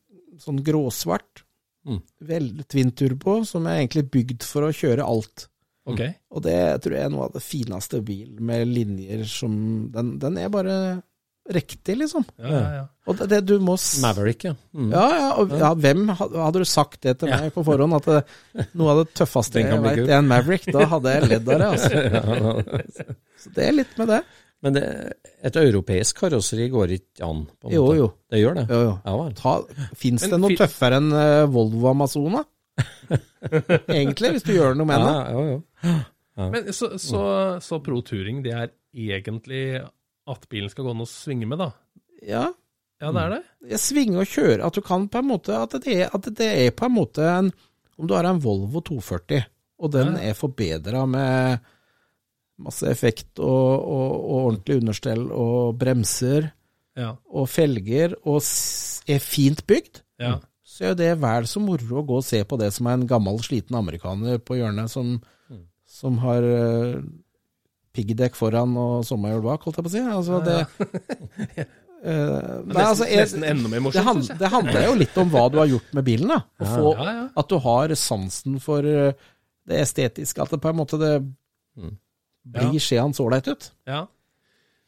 [0.42, 1.46] sånn gråsvart.
[1.86, 2.02] Mm.
[2.32, 5.48] Veldig twin turbo, som er egentlig bygd for å kjøre alt.
[5.92, 6.14] Okay.
[6.34, 9.54] Og det tror jeg er noe av det fineste bil med linjer som
[9.90, 10.76] Den, den er bare
[11.49, 12.25] riktig, liksom.
[12.38, 12.84] Ja, ja, ja.
[13.10, 13.73] Og det, det du må
[14.04, 14.54] Maverick, ja.
[14.77, 14.91] Mm.
[14.93, 18.67] Ja, ja, og, ja, hvem Hadde du sagt det til meg på forhånd, at det,
[18.77, 21.71] noe av det tøffeste jeg veit er en Maverick, da hadde jeg ledd av det.
[21.73, 23.17] Altså.
[23.41, 24.21] Så det er litt med det.
[24.62, 24.86] Men det,
[25.41, 27.45] et europeisk karosseri går ikke an?
[27.58, 27.97] på en Jo, måte.
[27.97, 28.10] jo.
[28.30, 28.65] Det gjør det?
[28.69, 29.25] Jo, jo.
[29.41, 32.43] Ja Fins det noe tøffere enn eh, Volvo Amazona?
[33.89, 35.15] Egentlig, hvis du gjør noe med det.
[35.17, 35.95] Ja, ja,
[36.38, 36.49] ja.
[36.54, 37.23] Men så, så,
[37.62, 39.82] så Pro Touring, det er egentlig
[40.32, 41.72] at bilen skal gå an å svinge med, da?
[42.26, 42.48] Ja,
[43.02, 43.41] Ja, det er det?
[43.72, 44.63] jeg svinger og kjører.
[44.67, 47.24] At du kan på en måte At det er, at det er på en måte
[47.26, 47.48] en
[47.98, 49.44] Om du har en Volvo 240,
[49.82, 50.30] og den Ja.
[50.30, 51.60] er forbedra med
[52.62, 53.48] masse effekt og,
[53.82, 56.52] og, og ordentlig understell og bremser
[56.98, 57.15] Ja.
[57.32, 58.41] og felger, og
[59.08, 60.36] er fint bygd, ja.
[60.62, 63.08] så er det vel så moro å gå og se på det som er en
[63.10, 65.15] gammel, sliten amerikaner på hjørnet som,
[65.88, 67.02] som har uh,
[67.93, 70.04] piggdekk foran og sommerhjul bak, holdt jeg på å si.
[70.17, 71.67] Altså, det,
[72.01, 74.38] Uh, nei, altså, jeg- nesten enda mer det, morsomt, hand, jeg.
[74.39, 76.32] det handler jo litt om hva du har gjort med bilen.
[76.34, 76.39] da.
[76.58, 76.71] Å Ja.
[76.77, 77.27] få, Ja, ja.
[77.38, 79.13] At du har sansen for eh,
[79.69, 80.41] det estetiske.
[80.41, 81.12] At det på en måte det
[81.77, 81.91] Mm.
[82.49, 83.69] blir seende ålreit ut.
[83.86, 84.08] Ja.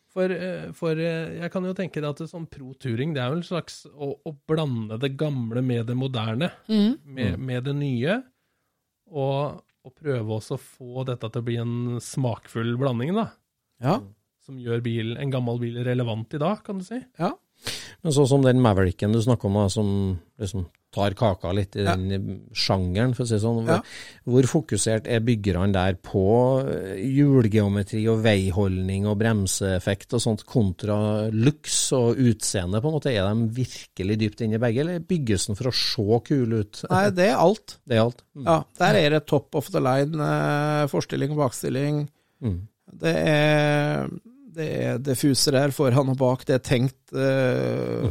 [0.09, 3.29] For, eh, for jeg kan jo tenke deg at det, sånn pro touring, det er
[3.29, 8.23] jo en slags å, å blande det gamle med det moderne, med, med det nye,
[9.11, 13.29] og, og prøve også å få dette til å bli en smakfull blanding, da.
[13.83, 13.97] Ja.
[14.43, 17.01] Som gjør bil, en gammel bil relevant i dag, kan du si.
[17.19, 17.33] ja.
[18.03, 19.89] Men sånn som den Mavericken du snakker om, da, som
[20.41, 23.61] liksom tar kaka litt i den sjangeren, for å si det sånn.
[23.69, 23.79] Ja.
[24.29, 26.25] Hvor fokusert er byggerne der på
[26.61, 30.97] eh, hjulgeometri og veiholdning og bremseeffekt og sånt, kontra
[31.33, 33.13] looks og utseende, på en måte?
[33.13, 36.83] Er de virkelig dypt inne i begge, eller bygges den for å se kul ut?
[36.91, 37.77] Nei, det er alt.
[37.83, 38.21] Det er alt.
[38.37, 38.45] Mm.
[38.47, 42.05] Ja, Der er det top of the line, eh, forstilling og bakstilling.
[42.43, 42.61] Mm.
[43.03, 44.07] Det er,
[44.53, 46.45] det er diffusere her foran og bak.
[46.45, 48.07] Det er tenkt eh,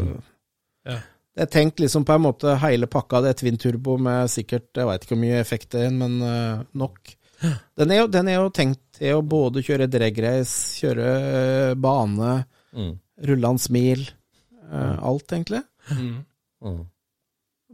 [0.88, 0.98] Ja.
[1.32, 3.22] Det er tenkt liksom på en måte hele pakka.
[3.24, 6.18] Det er twin turbo med sikkert Jeg veit ikke hvor mye effekt det er, men
[6.22, 7.14] eh, nok.
[7.74, 11.08] Den er, jo, den er jo tenkt til å både kjøre dragrace, kjøre
[11.70, 12.92] eh, bane, Mm.
[13.28, 14.06] rullende smil.
[14.72, 15.62] eh, alt, egentlig.
[15.90, 16.24] Mm.
[16.64, 16.78] Mm.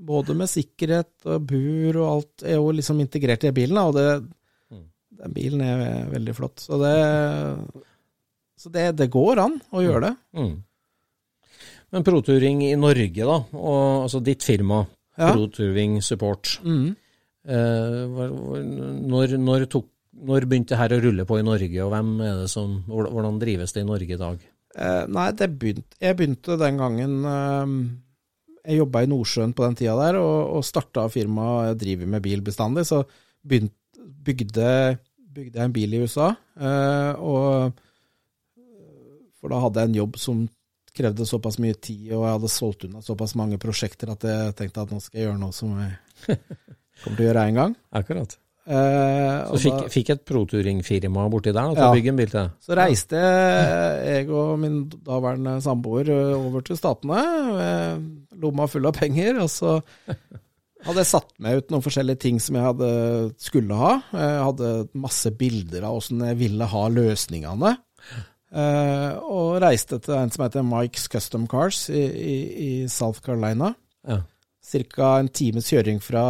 [0.08, 4.06] Både med sikkerhet og bur og alt er jo liksom integrert i bilen, og det,
[4.72, 4.84] Mm.
[5.22, 6.56] den bilen er veldig flott.
[6.62, 6.96] Så det,
[8.58, 10.16] så det, det går an å gjøre det.
[10.34, 10.56] Mm.
[11.92, 14.84] Men proturing i Norge, da, og altså ditt firma,
[15.18, 15.32] Ja.
[15.34, 16.60] Proturing Support.
[16.62, 16.92] Mm.
[17.48, 18.18] Eh,
[19.08, 22.36] når, når, tok, når begynte det her å rulle på i Norge, og hvem er
[22.44, 24.44] det som, hvordan drives det i Norge i dag?
[24.78, 27.72] Eh, nei, det begynte, jeg begynte den gangen eh,
[28.68, 32.22] Jeg jobba i Nordsjøen på den tida der, og, og starta firmaet Jeg driver med
[32.22, 33.00] bil bestandig, så
[33.42, 33.74] begynt,
[34.28, 34.98] bygde,
[35.34, 36.28] bygde jeg en bil i USA.
[36.60, 37.72] eh, og
[39.40, 40.46] For da hadde jeg en jobb som
[40.98, 44.82] krevde såpass mye tid, og jeg hadde solgt unna såpass mange prosjekter at jeg tenkte
[44.84, 45.96] at nå skal jeg gjøre noe som jeg
[47.04, 47.74] kommer til å gjøre én gang.
[48.02, 48.36] Akkurat.
[48.68, 51.86] Eh, Så fikk, da- fikk et proturing-firma borti der til Ja.
[51.88, 52.50] å bygge en bil til?
[52.60, 53.16] Så reiste
[54.10, 57.22] jeg og min daværende samboer over til Statene,
[58.36, 59.78] lomma full av penger, og så
[60.84, 62.90] hadde jeg satt meg ut noen forskjellige ting som jeg hadde
[63.40, 63.94] skulle ha.
[64.12, 67.72] Jeg hadde masse bilder av åssen jeg ville ha løsningene.
[68.48, 73.74] Eh, og reiste til en som heter Mike's Custom Cars i, i, i South Carolina.
[74.08, 74.22] Ja.
[74.68, 75.10] Ca.
[75.16, 76.22] en times kjøring fra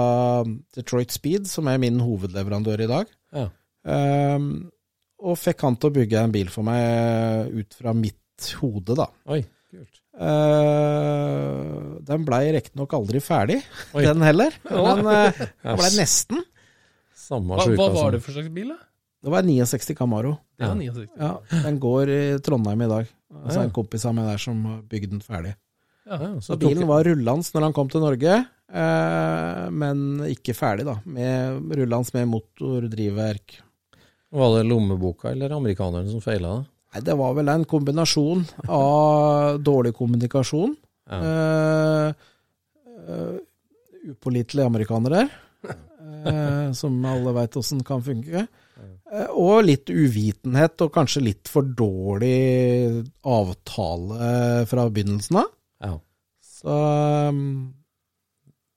[0.76, 3.14] Detroit Speed, som er min hovedleverandør i dag.
[3.34, 3.48] Ja.
[3.88, 4.50] Ehm,
[5.18, 9.08] og fikk han til å bygge en bil for meg ut fra mitt hode, da.
[9.34, 9.40] Oi.
[9.68, 9.98] Kult.
[10.18, 13.58] Uh, den blei riktignok aldri ferdig,
[13.94, 14.04] Oi.
[14.06, 14.54] den heller.
[14.70, 15.02] Men
[15.66, 16.44] den blei nesten.
[17.18, 18.78] Samme Hva, hva var det for slags bil, da?
[19.24, 20.36] Det var 69 Camaro.
[20.58, 21.08] Det var 69.
[21.18, 21.32] Ja,
[21.64, 23.08] Den går i Trondheim i dag.
[23.44, 25.54] Altså er En kompis av meg der som har bygd den ferdig.
[26.08, 26.16] Ja.
[26.22, 28.36] Ja, Så bilen var rullende når han kom til Norge,
[28.72, 30.94] eh, men ikke ferdig, da.
[31.04, 33.58] Med rullende med motordrivverk.
[34.32, 36.54] Var det lommeboka eller amerikaneren som feila?
[36.94, 40.76] Nei, det var vel en kombinasjon av dårlig kommunikasjon,
[41.10, 41.18] Ja.
[41.24, 42.14] eh,
[43.08, 43.36] eh,
[44.12, 45.26] upålitelige amerikanere,
[46.24, 48.46] eh, som alle veit åssen kan funke,
[49.32, 55.50] og litt uvitenhet og kanskje litt for dårlig avtale fra begynnelsen av.
[55.84, 55.94] ja.
[56.58, 56.74] Så
[57.30, 57.74] um,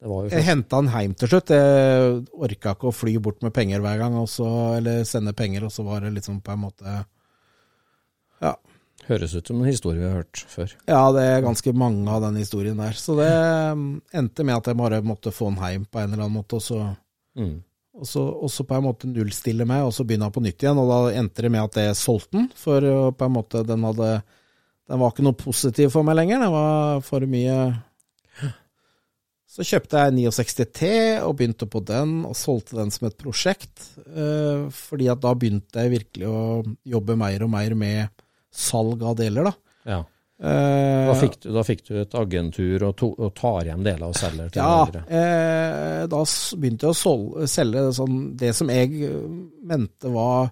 [0.02, 1.50] Det var jo jeg henta han hjem til slutt.
[1.54, 4.46] Jeg orka ikke å fly bort med penger hver gang, også,
[4.78, 7.00] eller sende penger, og så var det liksom på en måte
[8.42, 8.56] Ja.
[9.08, 10.76] Høres ut som en historie vi har hørt før.
[10.86, 12.94] Ja, det er ganske mange av den historien der.
[12.94, 13.32] Så det
[13.74, 16.62] um, endte med at jeg bare måtte få han hjem på en eller annen måte,
[16.62, 16.84] og så,
[17.38, 17.62] Mm.
[18.02, 20.80] Og så, og så på en måte nullstille meg, og så begynne på nytt igjen.
[20.82, 23.86] Og da endte det med at jeg solgte den, for uh, på en måte den
[23.86, 24.12] hadde
[24.92, 26.42] Den var ikke noe positiv for meg lenger.
[26.42, 27.58] Den var for mye
[29.52, 30.90] Så kjøpte jeg 69 T
[31.22, 33.86] og begynte på den, og solgte den som et prosjekt.
[34.08, 36.42] eh, fordi at da begynte jeg virkelig å
[36.88, 39.54] jobbe mer og mer med salg av deler, da.
[39.92, 40.00] Ja.
[40.42, 44.08] Eh, Da fikk, du, da fikk du et agentur og, to, og tar hjem deler
[44.10, 45.04] og selger til Ja, andre.
[45.06, 46.22] eh, da
[46.58, 49.20] begynte jeg å sol- selge sånn, det som jeg eh,
[49.70, 50.50] mente var,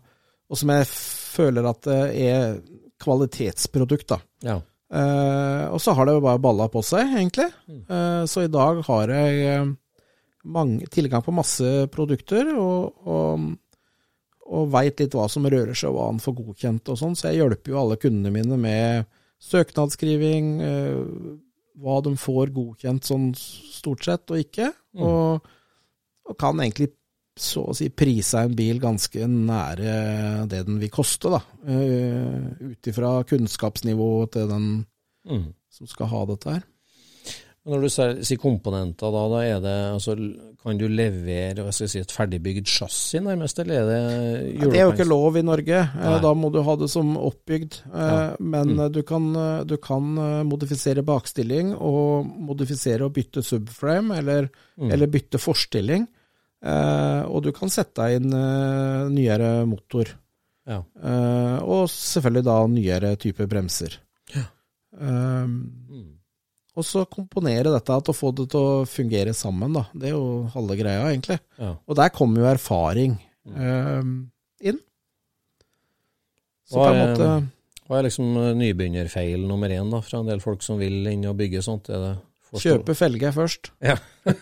[0.49, 2.59] og som jeg føler at det er
[3.01, 4.19] kvalitetsprodukt, da.
[4.45, 4.59] Ja.
[4.93, 7.49] Eh, og så har det jo bare balla på seg, egentlig.
[7.69, 7.81] Mm.
[7.89, 9.71] Eh, så i dag har jeg eh,
[10.49, 13.49] mange, tilgang på masse produkter, og, og,
[14.49, 17.17] og veit litt hva som rører seg, og hva han får godkjent og sånn.
[17.17, 19.05] Så jeg hjelper jo alle kundene mine med
[19.39, 21.33] søknadsskriving, eh,
[21.79, 24.71] hva de får godkjent sånn stort sett og ikke.
[24.97, 25.03] Mm.
[25.07, 25.51] Og,
[26.27, 26.91] og kan egentlig
[27.39, 29.93] så å si prise en bil ganske nære
[30.51, 31.39] det den vil koste, da.
[31.63, 34.65] Uh, Ut ifra kunnskapsnivået til den
[35.29, 35.53] Mm.
[35.69, 36.63] som skal ha dette her.
[37.69, 37.89] Når du
[38.25, 40.15] sier komponenter, da, da er det, altså,
[40.63, 43.99] kan du levere si, et ferdigbygd chassis nærmest, eller er det
[44.59, 45.77] Ja, det er jo ikke lov i Norge.
[45.85, 46.19] Eh, Nei.
[46.25, 47.79] Da må du ha det som oppbygd.
[47.93, 48.35] Eh, Ja.
[48.39, 48.79] Men Mm.
[48.85, 49.33] eh, du kan,
[49.67, 50.03] du kan
[50.49, 54.91] modifisere bakstilling og modifisere og bytte subframe, eller, Mm.
[54.91, 56.07] eller bytte forstilling.
[57.29, 60.05] Og du kan sette inn eh, nyere motor.
[60.67, 60.81] Ja.
[61.63, 63.97] Og selvfølgelig da nyere type bremser.
[64.35, 64.43] Ja.
[64.99, 66.18] Um.
[66.77, 69.85] Og så komponere dette til å få det til å fungere sammen, da.
[69.93, 71.39] Det er jo halve greia, egentlig.
[71.59, 71.73] Ja.
[71.89, 73.17] Og der kommer jo erfaring
[73.55, 74.11] eh,
[74.69, 74.79] inn.
[76.69, 77.29] Så Hva på en er- måte
[77.89, 81.25] Hva er liksom eh, nybegynnerfeil nummer én da, fra en del folk som vil inn
[81.25, 81.89] og bygge sånt?
[81.89, 82.15] Er det
[82.63, 83.71] kjøpe felge først.
[83.85, 83.97] Ja.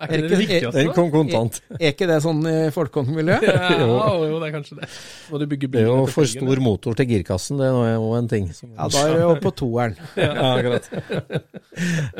[0.00, 0.70] Er ikke det det viktigste?
[0.76, 1.58] Den kom kontant.
[1.76, 3.36] Er ikke det sånn i folkehåndmiljø?
[3.44, 3.70] Ja,
[4.30, 4.88] jo, det er kanskje det.
[5.30, 8.28] Må du bygge Det er jo for stor motor til girkassen, det er jo en
[8.32, 8.46] ting.
[8.56, 9.96] som- Ja, da er det jo på toeren.
[10.16, 10.88] ja, akkurat.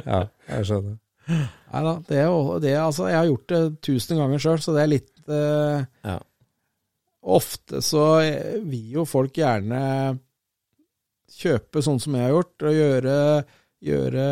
[0.04, 0.20] ja,
[0.52, 0.98] jeg skjønner.
[1.30, 4.58] Nei da, det er jo det er, altså, Jeg har gjort det tusen ganger sjøl,
[4.64, 6.16] så det er litt eh, Ja.
[7.30, 9.80] Ofte så eh, vil jo folk gjerne
[11.40, 13.16] kjøpe sånn som jeg har gjort, og gjøre,
[13.86, 14.24] gjøre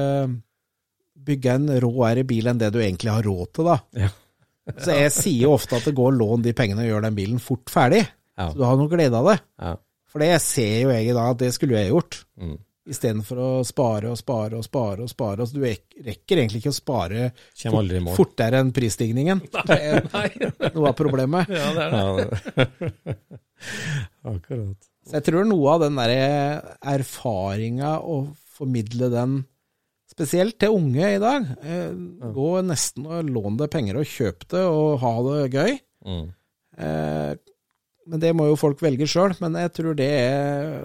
[1.29, 3.79] Bygge en råere bil enn det du egentlig har råd til, da.
[4.07, 4.13] Ja.
[4.85, 7.43] Så jeg sier jo ofte at det går lån de pengene og gjør den bilen
[7.43, 8.03] fort ferdig.
[8.39, 8.51] Ja.
[8.53, 9.39] Så du har noe glede av det.
[9.65, 9.75] Ja.
[10.09, 12.23] For det ser jo jeg i dag at det skulle jeg gjort.
[12.41, 12.57] Mm.
[12.89, 15.45] Istedenfor å spare og spare og spare og spare.
[15.45, 17.27] Altså, du rekker egentlig ikke å spare
[17.69, 18.15] mål.
[18.17, 19.43] fortere enn prisstigningen.
[19.69, 20.29] Det er Nei.
[20.73, 21.53] noe av problemet.
[21.59, 23.29] Ja, det er det.
[24.25, 24.89] Akkurat.
[25.09, 26.15] Så jeg tror noe av den der
[26.97, 28.23] erfaringa, å
[28.57, 29.39] formidle den
[30.19, 31.93] spesielt til unge i dag eh,
[32.35, 35.79] Gå nesten og lån deg penger og kjøp det, og ha det gøy.
[36.09, 36.27] Mm.
[36.79, 37.33] Eh,
[38.09, 39.35] men det må jo folk velge sjøl.
[39.45, 40.83] Men jeg tror det er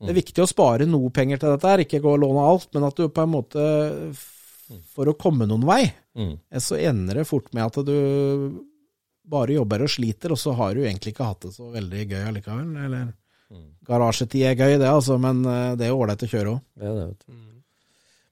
[0.00, 2.70] Det er viktig å spare noe penger til dette, her, ikke gå og låne alt,
[2.74, 3.64] men at du på en måte
[4.94, 5.82] For å komme noen vei,
[6.16, 6.32] Mm.
[6.50, 8.60] eh, så ender det fort med at du
[9.30, 12.24] bare jobber og sliter, og så har du egentlig ikke hatt det så veldig gøy
[12.26, 12.72] allikevel.
[12.84, 13.12] Eller
[13.86, 16.60] garasjetid er gøy, det altså, men eh, det er ålreit å kjøre òg.
[16.74, 17.36] Det er det, vet du.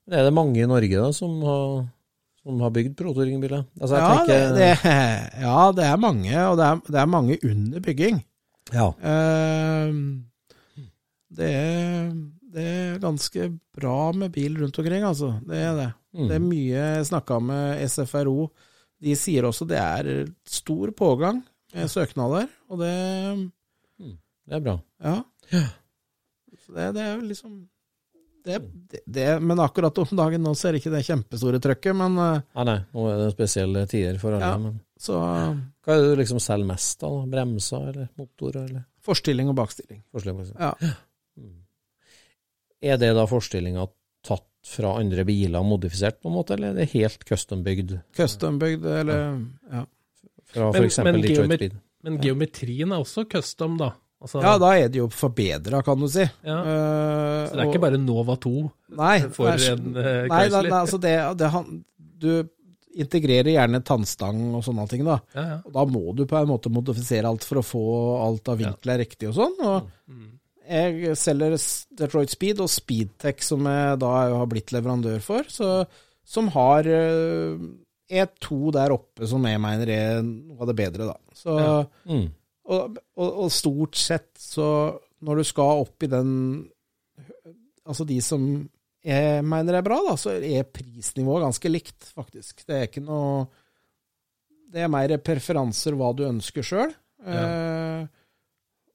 [0.08, 1.82] Men er det mange i Norge da som har,
[2.40, 3.66] som har bygd prototyringbiler?
[3.76, 4.70] Altså, Ja, det, tenker, det,
[5.44, 8.22] ja, det er mange, og det er, det er mange under bygging.
[8.72, 8.88] Ja.
[8.96, 9.92] Uh,
[11.36, 12.08] det, er,
[12.56, 15.34] det er ganske bra med bil rundt omkring, altså.
[15.44, 15.90] Det er det.
[16.16, 16.24] Mm.
[16.24, 18.48] Det er mye Jeg snakka med SFRO.
[19.04, 20.12] De sier også det er
[20.48, 21.44] stor pågang
[21.76, 22.94] med søknader, og det
[24.00, 24.78] Det er bra.
[25.04, 25.18] Ja.
[26.64, 27.66] Så det, det er liksom
[28.48, 28.58] det,
[28.90, 32.64] det, det, Men akkurat om dagen nå ser ikke det kjempestore trøkket, men eh, Nei,
[32.70, 34.48] nei, nå er det spesielle tider for alle.
[34.48, 34.62] Ja.
[34.62, 35.18] Men så
[35.88, 37.20] hva er det du liksom selger mest av?
[37.32, 40.02] Bremser eller motorer eller forstilling og bakstilling.
[40.12, 40.48] forskjellig?
[40.48, 40.58] liksom?
[40.60, 40.94] Ja.
[42.92, 43.86] Er det da forstillinga
[44.26, 48.84] tatt fra andre biler og modifisert på en måte, eller er det helt custom-bygd Custombygd
[48.84, 49.38] eller
[49.72, 49.84] ja.
[50.52, 51.00] fra f.eks.
[51.08, 51.78] Detroit Speed?
[52.04, 53.94] Men geometrien er også custom, da.
[54.20, 56.24] Altså, ja, da er det jo forbedra, kan du si.
[56.42, 56.56] Ja.
[56.58, 60.48] Eh, Så det er og- ikke bare Nova 2 Nei, for er- en uh, Nei,
[60.48, 61.84] nei, nei altså det, det han,
[62.18, 62.32] Du
[62.98, 65.20] integrerer gjerne tannstang og sånne ting, da.
[65.36, 65.58] Ja, ja.
[65.68, 67.82] Og da må du på en måte modifisere alt for å få
[68.24, 69.54] alt av vinkler riktig og sånn.
[69.62, 70.32] Og Mm.
[70.68, 71.54] jeg selger
[71.94, 75.86] Detroit Speed og Speedtech, som jeg da har blitt leverandør for, så,
[76.26, 77.54] som har eh,
[78.10, 81.16] E2 der oppe, som jeg mener er noe av det bedre, da.
[81.38, 81.84] Så, Ja.
[82.08, 82.26] Mm.
[82.68, 84.66] Og, og, og stort sett så
[85.24, 86.32] Når du skal opp i den
[87.88, 88.42] Altså de som
[89.08, 92.64] jeg mener er bra, da, så er prisnivået ganske likt, faktisk.
[92.66, 93.46] Det er ikke noe
[94.68, 96.92] Det er mer preferanser hva du ønsker sjøl.
[97.24, 98.02] Eh,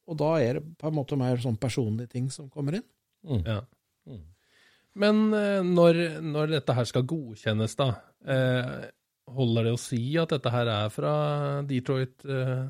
[0.04, 2.86] og da er det på en måte mer sånn personlige ting som kommer inn.
[3.26, 3.42] Mm.
[3.48, 3.58] Ja.
[4.06, 4.22] Mm.
[5.02, 7.90] Men eh, når, når dette her skal godkjennes, da,
[8.28, 8.74] eh,
[9.34, 11.14] holder det å si at dette her er fra
[11.68, 12.66] Detroit eh,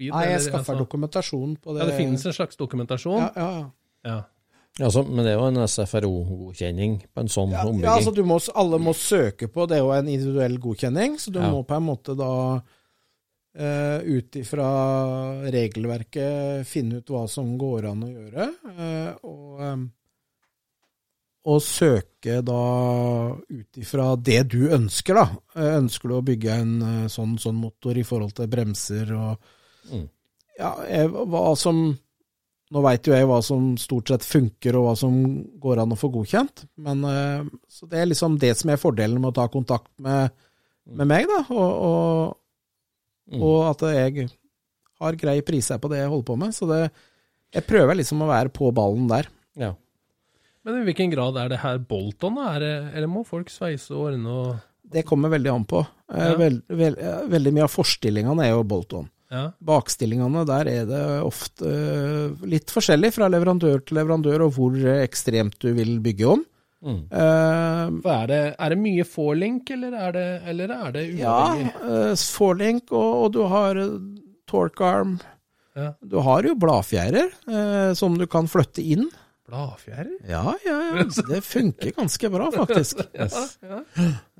[0.00, 0.14] Speed?
[0.16, 1.80] Nei, jeg skaffer altså- dokumentasjon på det.
[1.82, 3.20] Ja, det finnes en slags dokumentasjon?
[3.20, 3.70] ja, ja, ja.
[4.08, 4.22] Ja.
[4.86, 7.84] Altså, men det er jo en SFRO-godkjenning på en sånn Ja, ombygging.
[7.84, 11.30] ja, altså du må, alle må søke på, det er jo en individuell godkjenning, så
[11.34, 11.50] du Ja.
[11.50, 12.62] må på en måte da
[13.58, 19.90] uh, ut ifra regelverket finne ut hva som går an å gjøre, Uh, og, um,
[21.46, 25.28] og søke da ut ifra det du ønsker, da.
[25.56, 29.38] Eh, ønsker du å bygge en eh, sånn, sånn motor i forhold til bremser og
[29.90, 30.06] Mm.
[30.60, 31.98] Ja, jeg, hva som
[32.70, 35.14] Nå veit jo jeg hva som stort sett funker, og hva som
[35.58, 36.68] går an å få godkjent.
[36.78, 40.30] Men eh, Så det er liksom det som er fordelen med å ta kontakt med,
[40.86, 41.40] med meg, da.
[41.50, 42.36] Og, og,
[43.30, 43.42] Mm.
[43.46, 44.24] og at jeg
[44.98, 46.50] har grei priser på det jeg holder på med.
[46.54, 46.78] Så det,
[47.54, 49.28] jeg prøver liksom å være på ballen der.
[49.54, 49.68] Ja.
[50.66, 52.48] Men i hvilken grad er det her Bolton, da?
[52.56, 55.84] Er det, eller må folk sveise og ordne og Det kommer veldig an på.
[56.10, 56.34] Eh, Ja.
[56.40, 59.06] Veld, vel, eh, veldig mye av forstillingene er jo bolt-on.
[59.30, 59.44] Ja.
[59.62, 65.04] Bakstillingene, der er det ofte eh, litt forskjellig fra leverandør til leverandør, og hvor eh,
[65.04, 66.42] ekstremt du vil bygge om.
[66.80, 67.00] Mm.
[67.12, 71.52] Uh, er det, er det mye forlink, eller er det, eller er det Ja,
[71.84, 73.98] uh, forlink, og, og du har uh,
[74.48, 75.18] torque arm.
[75.76, 75.92] Ja.
[76.00, 79.06] Du har jo bladfjærer uh, som du kan flytte inn.
[79.50, 80.16] Bladfjærer?
[80.30, 81.04] Ja, ja, ja.
[81.28, 83.04] Det funker ganske bra, faktisk.
[83.14, 83.58] yes.
[83.70, 83.84] ja.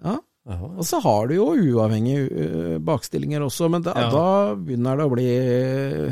[0.02, 0.16] Ja.
[0.48, 0.70] Jaha.
[0.80, 4.08] Og så har du jo uavhengige uh, bakstillinger også, men da, Ja.
[4.14, 5.28] da begynner det å bli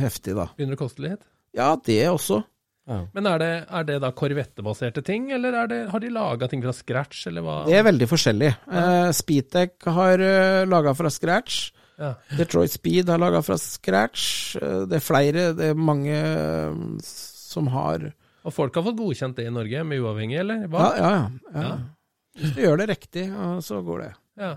[0.03, 0.49] heftig, da.
[0.57, 1.23] Begynner det å koste litt?
[1.57, 2.43] Ja, det også.
[2.89, 3.03] Ja.
[3.17, 6.63] Men er det, er det da korvettebaserte ting, eller er det, har de laga ting
[6.65, 7.57] fra scratch, eller hva?
[7.67, 8.53] Det er veldig forskjellig.
[8.69, 11.59] Uh, Speedtech har uh, laga fra scratch.
[11.99, 12.13] Ja.
[12.39, 14.55] Detroit Speed har laga fra scratch.
[14.61, 18.11] Uh, det er flere, det er mange uh, som har
[18.47, 20.89] Og folk har fått godkjent det i Norge, med uavhengig, eller Ja, hva?
[20.97, 21.63] ja, ja.
[21.65, 21.77] ja.
[22.39, 23.27] Hvis du gjør det riktig,
[23.67, 24.11] så går det.
[24.39, 24.53] Ja.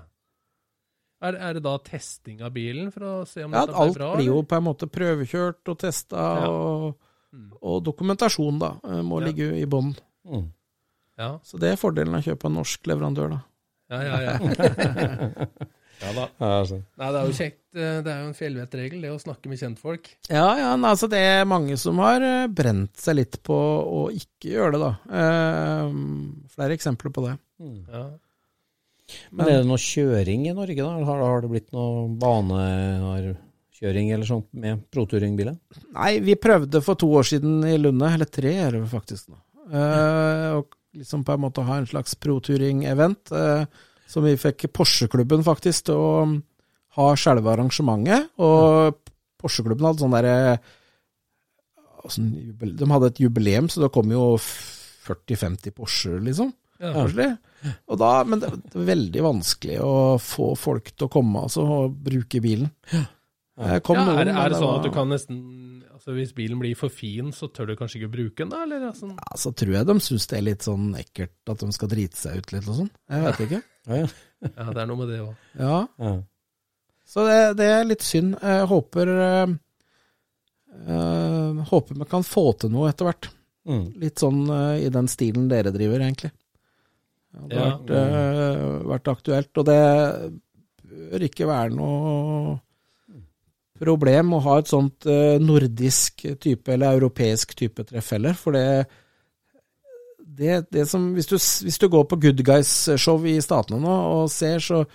[1.21, 4.17] Er, er det da testing av bilen for å se om Ja, dette blir alt
[4.17, 6.49] blir jo på en måte prøvekjørt og testa, Ja.
[6.49, 6.95] og,
[7.31, 7.51] Mm.
[7.63, 9.27] og dokumentasjon da, eh, må Ja.
[9.29, 9.93] ligge i bånn.
[10.27, 10.49] Mm.
[11.17, 13.41] Ja, Så det er fordelen av å kjøpe en norsk leverandør, da.
[13.89, 14.19] ja, ja.
[14.19, 14.37] ja.
[16.01, 16.25] ja da.
[16.41, 16.81] Ja, altså.
[16.97, 17.57] Nei, det er jo kjekt.
[17.75, 20.09] eh, Det er jo en fjellvettregel, det å snakke med kjentfolk.
[20.29, 24.09] Ja, ja, men altså det er mange som har eh, brent seg litt på å
[24.11, 24.91] ikke gjøre det, da.
[25.21, 25.93] Eh,
[26.51, 27.37] flere eksempler på det.
[27.61, 27.79] Mm.
[27.85, 28.03] Ja.
[29.35, 30.91] Men er det noe kjøring i Norge, da?
[31.07, 35.57] Har, har det blitt noe banekjøring eller sånt med proturingbiler?
[35.97, 39.39] Nei, vi prøvde for to år siden i Lunde, eller tre er det faktisk nå.
[39.71, 43.33] Eh, og liksom på en måte ha en slags proturing-event.
[43.35, 43.65] Eh,
[44.11, 46.35] som vi fikk Porsche-klubben faktisk til å um,
[46.97, 48.31] ha selve arrangementet.
[48.43, 48.97] Og
[49.39, 50.35] Porsche-klubben hadde sånn derre
[52.03, 52.25] altså,
[52.81, 56.51] De hadde et jubileum, så det kom jo 40-50 Porscher, liksom.
[56.81, 57.05] Ja.
[57.61, 62.41] Da, men det, er veldig vanskelig å få folk til å komme altså, og bruke
[62.43, 62.71] bilen.
[63.61, 65.41] Eh, kom Ja, er, er det sånn at du kan nesten
[65.91, 68.63] Altså Hvis bilen blir for fin, så tør du kanskje ikke bruke den, da?
[68.65, 69.11] Eller Sånn.
[69.13, 72.17] Ja, så tror jeg de syns det er litt sånn ekkelt at de skal drite
[72.17, 72.89] seg ut litt og sånn.
[73.11, 73.61] Jeg vet ikke.
[73.89, 74.07] Ja, ja.
[74.45, 75.45] ja, det er noe med det òg.
[75.57, 76.09] Ja, ja.
[77.09, 78.35] så det, det er litt synd.
[78.37, 79.53] Jeg håper øh,
[80.85, 83.31] eh, Håper vi kan få til noe etter hvert.
[83.69, 83.87] Mm.
[84.03, 86.29] Litt sånn øh, i den stilen dere driver, egentlig.
[87.33, 87.77] Ja, det har Ja.
[87.77, 89.79] vært, eh, vært aktuelt, og det
[90.91, 92.59] bør ikke være noe
[93.81, 98.87] problem å ha et sånt eh, nordisk type eller europeisk type treff heller, for det
[100.31, 104.29] det, det som hvis du, hvis du går på Good Guys-show i Statene nå og
[104.31, 104.85] ser, så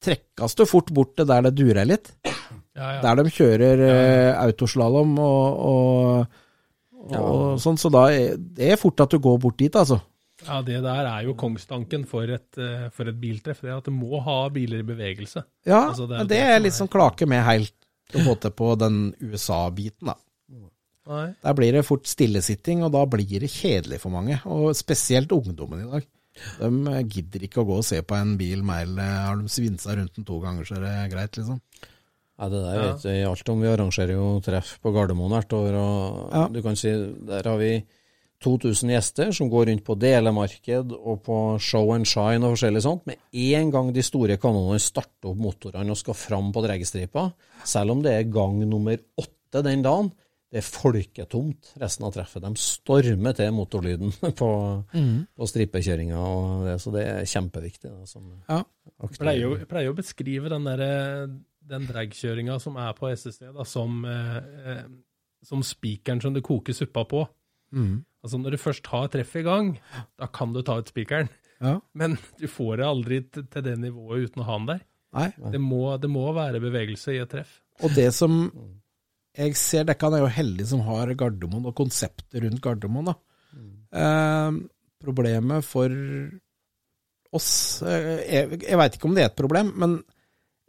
[0.00, 2.08] trekkes du fort bort til der det durer litt.
[2.24, 3.00] Ja, ja.
[3.04, 6.38] Der de kjører eh, autoslalåm og, og,
[7.20, 10.00] og sånn, så da er det er fort at du går bort dit, altså.
[10.46, 13.60] Ja, det der er jo kongstanken for et, eh, for et biltreff.
[13.60, 15.44] Det er at det må ha biler i bevegelse.
[15.66, 17.72] Ja, Altså, det er men det det er er- sånn klake med helt
[18.14, 20.14] å få til på den USA-biten, da.
[21.10, 21.34] Nei.
[21.42, 24.36] Der blir det fort stillesitting, og da blir det kjedelig for mange.
[24.46, 26.06] Og spesielt ungdommen i dag.
[26.60, 29.36] De eh, gidder ikke å gå og se på en bil mer enn eh, Har
[29.40, 31.60] de svinsa rundt den to ganger, så er det greit, liksom.
[32.40, 33.60] Ja, det der vet vi alt om.
[33.60, 36.46] Vi arrangerer jo treff på Gardermoen hvert år, og Ja.
[36.48, 36.88] du kan si
[37.26, 37.84] der har vi
[38.40, 43.04] 2000 gjester som går rundt på delemarked og på show and shine og forskjellig sånt.
[43.08, 43.20] Med
[43.52, 47.28] en gang de store kanonene starter opp motorene og skal fram på dragstripa,
[47.68, 50.12] selv om det er gang nummer åtte den dagen,
[50.50, 52.42] det er folketomt resten av treffet.
[52.42, 54.10] De stormer til motorlyden
[54.40, 54.50] på,
[54.90, 57.92] på stripekjøringa, og det, så det er kjempeviktig.
[57.92, 58.64] Da, som Ja.
[58.90, 61.30] Jeg pleier, jo, jeg pleier jo å beskrive den, der,
[61.70, 64.40] den dragkjøringa som er på SSD, da, som, eh,
[64.72, 64.82] eh,
[65.46, 67.22] som spikeren som det koker suppa på.
[67.70, 68.00] Mm.
[68.20, 69.70] Altså Når du først har treffet i gang,
[70.20, 71.30] da kan du ta ut spikeren.
[71.60, 71.78] Ja.
[71.96, 74.82] Men du får det aldri til det nivået uten å ha den der.
[75.16, 75.28] Nei.
[75.54, 77.56] Det må, det må være bevegelse i et treff.
[77.82, 78.36] Og det som
[79.36, 83.10] jeg ser, Dekkan er jo heldig som har Gardermoen og konseptet rundt Gardermoen.
[83.10, 83.16] da.
[84.00, 84.60] Eh,
[85.02, 85.90] problemet for
[87.34, 87.48] oss
[87.82, 89.96] eh, Jeg, jeg veit ikke om det er et problem, men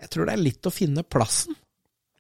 [0.02, 1.58] jeg tror det er litt å finne plassen.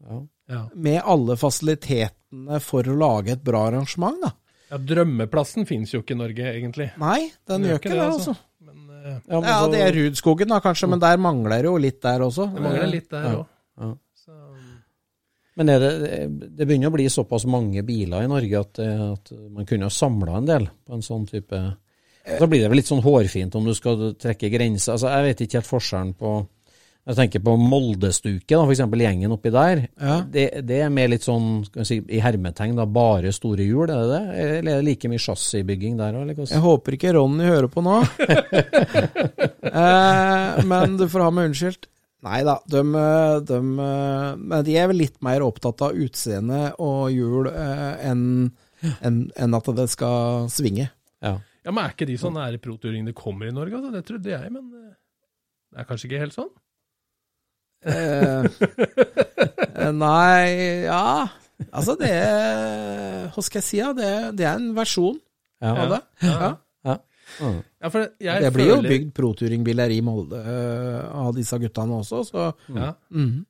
[0.05, 0.21] ja.
[0.51, 0.65] Ja.
[0.75, 4.33] Med alle fasilitetene for å lage et bra arrangement, da.
[4.71, 6.89] Ja, Drømmeplassen fins jo ikke i Norge, egentlig.
[7.01, 8.35] Nei, den gjør ikke det, altså.
[8.61, 11.65] Men uh, Ja, men Ja, så- det er Rudskogen, da, kanskje, men der mangler det
[11.69, 12.47] jo litt der også.
[12.55, 13.35] det mangler litt der Ja.
[13.35, 13.45] òg.
[13.81, 13.91] Ja.
[14.15, 14.31] Så
[15.57, 19.31] Men er det, det begynner å bli såpass mange biler i Norge at, det- at
[19.51, 21.59] man kunne ha samla en del på en sånn type
[22.39, 24.93] Da blir det vel litt sånn hårfint om du skal trekke grenser.
[24.93, 26.47] Altså, jeg vet ikke helt forskjellen på
[27.01, 28.81] Jeg tenker på Moldestuket, da, f.eks.
[29.01, 29.79] gjengen oppi der.
[29.97, 30.19] Ja.
[30.21, 34.03] Det, det er mer litt sånn skal si, i hermetegn da, bare store hjul, er
[34.03, 34.19] det det?
[34.59, 36.33] Eller er det like mye chassisbygging der òg?
[36.45, 37.97] Jeg håper ikke Ronny hører på nå.
[39.81, 41.89] eh, men du får ha meg unnskyldt.
[42.21, 42.83] Nei da, de,
[43.49, 48.51] de, men de er vel litt mer opptatt av utseende og hjul eh, enn
[49.01, 50.91] en, en at det skal svinge.
[51.21, 51.39] Ja.
[51.65, 53.77] Ja, men Er ikke de sånn nære proturing det kommer i Norge?
[53.77, 53.91] Altså?
[53.93, 54.93] Det trodde jeg, men eh,
[55.73, 56.49] det er kanskje ikke helt sånn?
[57.81, 58.45] Eh,
[59.81, 61.27] eh, nei, ja
[61.71, 63.79] Altså, det er Hva skal jeg si?
[63.81, 63.91] Ja?
[63.97, 65.17] Det, det er en versjon
[65.61, 65.71] Ja.
[65.77, 66.01] av det.
[66.25, 66.49] Ja.
[66.89, 66.97] ja.
[67.81, 71.99] Ja, for jeg Det blir jo føler- bygd proturingbiler i Molde uh, av disse guttene
[72.01, 72.93] også, så Ja.
[73.13, 73.45] mhm.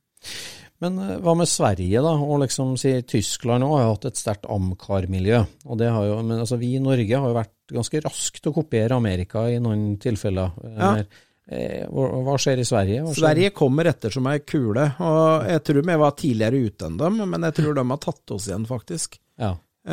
[0.82, 2.12] Men hva med Sverige, da?
[2.18, 5.44] Og liksom si Tyskland òg har hatt et sterkt Amcar-miljø.
[5.70, 8.50] Og det har jo, men altså vi i Norge har jo vært ganske raske til
[8.52, 10.50] å kopiere Amerika i noen tilfeller.
[10.80, 11.04] Ja.
[11.50, 13.02] Eh, hva, skjer i Sverige?
[13.04, 13.24] Hva skjer?
[13.26, 17.18] Sverige kommer etter som ei kule, og jeg tror vi var tidligere ute enn dem,
[17.34, 19.18] men jeg tror de har tatt oss igjen, faktisk.
[19.42, 19.56] Ja.
[19.82, 19.92] Eh,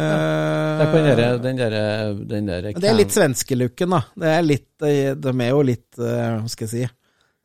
[0.79, 1.39] Det er på den der,
[2.29, 4.03] den der det er litt svenskelooken, da.
[4.15, 6.87] Det er litt, eh, de er jo litt, hva skal jeg si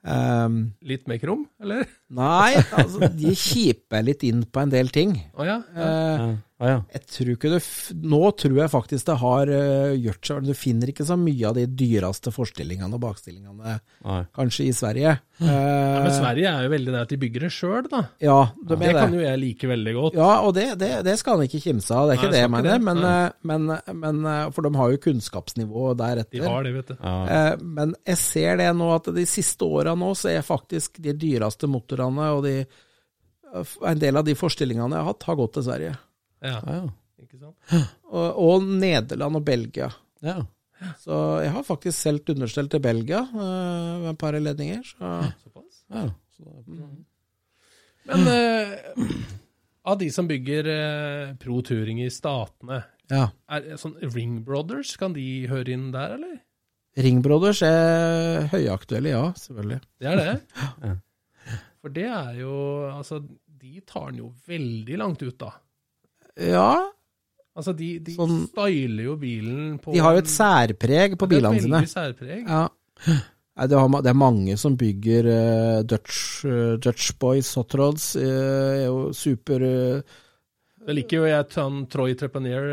[0.04, 1.88] um, Litt mer krum, eller?
[2.14, 5.16] Nei, altså, de kjiper litt inn på en del ting.
[5.38, 5.60] Oh, ja.
[5.76, 5.84] ja.
[5.84, 6.34] Eh, ja.
[6.64, 6.76] Ah, ja.
[6.94, 7.56] Jeg tror ikke du,
[8.08, 11.58] Nå tror jeg faktisk det har uh, gjort seg Du finner ikke så mye av
[11.58, 14.20] de dyreste forstillingene og bakstillingene, Nei.
[14.38, 15.18] kanskje, i Sverige.
[15.42, 15.54] Ja,
[15.94, 18.04] Eh, Men Sverige er jo veldig der at de bygger det sjøl, da.
[18.22, 20.14] Ja, de Det er kan jo jeg like veldig godt.
[20.20, 22.42] Ja, og det, det, det skal han ikke kimse av, det er Nei, ikke det
[22.44, 22.70] jeg mener.
[22.70, 22.82] det.
[22.86, 23.66] Men, eh, men,
[24.04, 26.38] men, eh, For de har jo kunnskapsnivå deretter.
[26.38, 26.96] De har det, vet du.
[27.02, 27.16] Ja.
[27.26, 31.14] Eh, Men jeg ser det nå at de siste åra nå, så er faktisk de
[31.18, 32.56] dyreste motorene og de
[33.86, 35.94] en del av de forstillingene jeg har hatt, har gått til Sverige.
[36.42, 36.80] Ja, ja.
[37.22, 37.56] ikke sant?
[38.10, 39.92] Og, og Nederland og Belgia.
[40.26, 40.40] ja.
[41.00, 44.82] Så jeg har faktisk solgt understell til Belgia ved med et par ledninger.
[44.84, 45.12] Så
[45.46, 45.78] Såpass.
[45.94, 46.02] ja.
[46.36, 47.06] Så, det-
[48.10, 49.14] Men uh,
[49.86, 52.82] av de som bygger uh, Pro Touring i statene,
[53.14, 53.30] ja.
[53.48, 56.42] er sånn Ring Brothers, kan de høre inn der, eller?
[57.00, 59.80] Ring Brothers er høyaktuelle, ja, selvfølgelig.
[60.04, 60.36] Det er det?
[60.84, 60.98] Ja.
[61.84, 62.56] For det er jo
[62.94, 63.20] Altså,
[63.64, 65.52] de tar den jo veldig langt ut, da.
[66.40, 66.72] Ja,
[67.54, 71.62] Altså, de, de Sånn- styler jo bilen på de har jo et særpreg på bilene
[71.62, 71.84] sine.
[71.84, 72.48] et veldig særpreg.
[72.48, 72.64] Ja.
[73.54, 78.08] Nei, det, har, det er mange som bygger uh, Dutch, uh, Dutch Boys Hot Rods.
[78.18, 80.16] Uh, er jo super uh,
[80.82, 82.66] Det liker jo jeg han Troy Trepanier.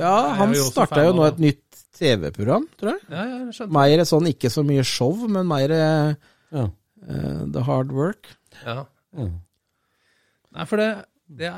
[0.00, 3.04] Ja, han starta jo nå et nytt TV-program, tror jeg.
[3.14, 3.70] Ja, ja, jeg.
[3.78, 6.66] Mer sånn, ikke så mye show, men mer ja.
[7.06, 8.34] the hard work.
[8.64, 8.84] Ja.
[9.16, 9.34] Mm.
[10.56, 10.88] Nei, for det,
[11.28, 11.52] det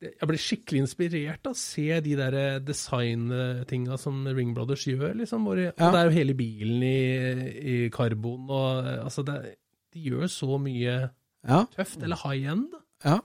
[0.00, 4.86] det- jeg blir skikkelig inspirert av å se de der eh, designtinga som Ring Brothers
[4.88, 5.44] gjør, liksom.
[5.44, 5.72] Hvor, Ja.
[5.76, 9.56] Og det er jo hele bilen i, i karbon, og eh, altså det,
[9.92, 11.10] De gjør så mye
[11.48, 11.64] Ja.
[11.76, 12.72] tøft, eller high end,
[13.04, 13.18] Ja.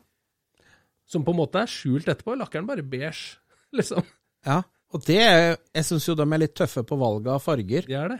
[1.05, 2.35] som på en måte er skjult etterpå.
[2.37, 3.37] Lakkeren bare beige,
[3.73, 4.03] liksom.
[4.45, 4.61] ja.
[4.93, 5.15] Og det
[5.73, 7.85] Jeg syns jo de er litt tøffe på valget av farger.
[7.87, 8.19] Det er det.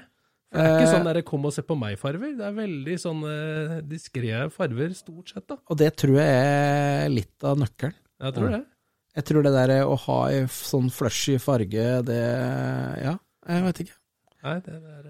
[0.56, 2.38] Det er ikke Eh, sånn der 'kom og se på meg'-farver.
[2.40, 5.58] Det er veldig sånn uh, diskré farver, stort sett, da.
[5.70, 7.94] Og det tror jeg er litt av nøkkelen.
[8.22, 8.64] Jeg tror det.
[9.16, 12.24] Jeg tror det der å ha ei sånn flushy farge, det
[13.04, 13.98] Ja, jeg vet ikke.
[14.44, 15.08] Nei, det er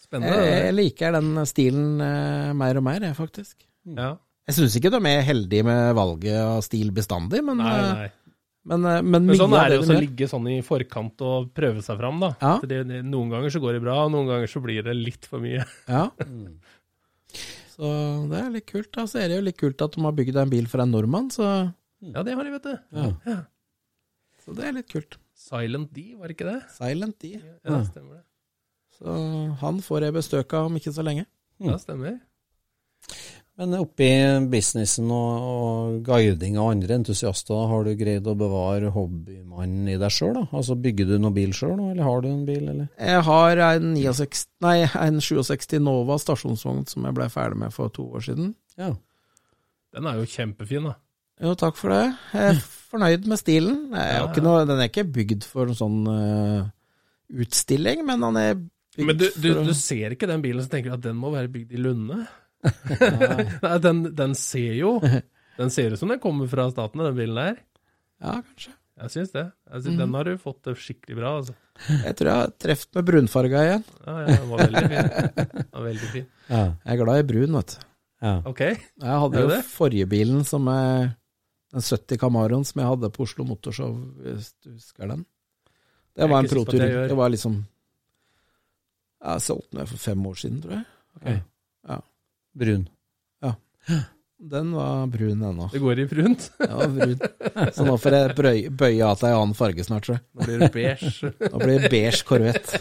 [0.00, 0.42] spennende.
[0.44, 3.56] Jeg, jeg liker den stilen eh, mer og mer, jeg, faktisk.
[3.96, 4.16] Ja.
[4.44, 8.10] Jeg syns ikke de er heldige med valget av stil bestandig, men, Nei, eh, nei.
[8.64, 11.82] Men, eh, men Men sånn er det jo å ligge sånn i forkant og prøve
[11.84, 12.30] seg fram, da.
[12.40, 12.54] Ja.
[12.64, 15.28] Det, det, noen ganger så går det bra, og noen ganger så blir det litt
[15.28, 15.64] for mye.
[15.90, 16.08] Ja.
[17.74, 17.88] Så
[18.30, 18.92] det er litt kult.
[18.94, 19.02] da.
[19.10, 21.30] Så er det jo litt kult at de har bygd en bil for en nordmann,
[21.34, 21.48] så,
[22.04, 22.74] Ja, det har de, vet du.
[22.94, 23.38] Ja.
[24.44, 25.18] så det er litt kult.
[25.34, 26.60] Silent D, var det ikke det?
[26.76, 27.32] Silent D.
[27.42, 28.24] Ja, stemmer det.
[28.94, 29.14] Så
[29.60, 31.26] han får jeg bestøka av om ikke så lenge.
[31.64, 32.20] Ja, stemmer.
[33.54, 34.08] Men oppi
[34.50, 40.10] businessen og, og guiding av andre entusiaster, har du greid å bevare hobbymannen i deg
[40.10, 40.40] sjøl?
[40.48, 42.88] Altså, bygger du noen bil sjøl nå, eller har du en bil, eller?
[42.98, 44.74] Jeg har en, 69, nei,
[45.04, 48.52] en 67 Nova stasjonsvogn som jeg ble ferdig med for to år siden.
[48.80, 48.90] Ja.
[49.94, 50.98] Den er jo kjempefin, da.
[51.44, 52.04] Jo, takk for det.
[52.34, 53.82] Jeg er fornøyd med stilen.
[53.94, 56.66] Jeg er Ja, ikke noe, den er ikke bygd for en sånn uh,
[57.30, 60.66] utstilling, men den er bygd Men du, du, for Men du ser ikke den bilen,
[60.66, 62.24] så tenker du at den må være bygd i Lunde.
[63.64, 64.96] Nei, den, den ser jo
[65.58, 67.58] Den ser ut som den kommer fra staten, den bilen der.
[68.22, 68.72] Ja, kanskje.
[68.94, 69.42] Jeg syns det.
[69.70, 70.00] Jeg synes, mm.
[70.04, 71.54] Den har du fått skikkelig bra, altså.
[71.90, 73.84] Jeg tror jeg har truffet med brunfarga igjen.
[74.06, 75.08] Ja, ja, den var veldig fin.
[75.34, 76.26] Den var veldig fin.
[76.48, 76.62] Ja.
[76.62, 77.86] Jeg er glad i brun, vet du.
[78.24, 78.34] ja.
[78.50, 78.60] Ok.
[78.64, 81.08] Jeg hadde jo det forrige bilen som er
[81.74, 85.24] den 70 Camaroen som jeg hadde på Oslo Motorshow, hvis du husker den.
[86.14, 86.78] Det var en protur.
[86.78, 87.56] Det var liksom
[89.24, 91.42] Jeg solgte den for fem år siden, tror jeg.
[92.54, 92.84] Brun.
[93.42, 93.54] Ja.
[94.54, 95.68] Den var brun ennå.
[95.72, 96.48] Det går i brunt.
[96.60, 97.18] Ja, brun.
[97.74, 100.24] Så nå får jeg brøy, bøye av til en annen farge snart, tror jeg.
[100.34, 101.32] Nå blir det beige.
[101.52, 102.74] Nå blir det beige korvett.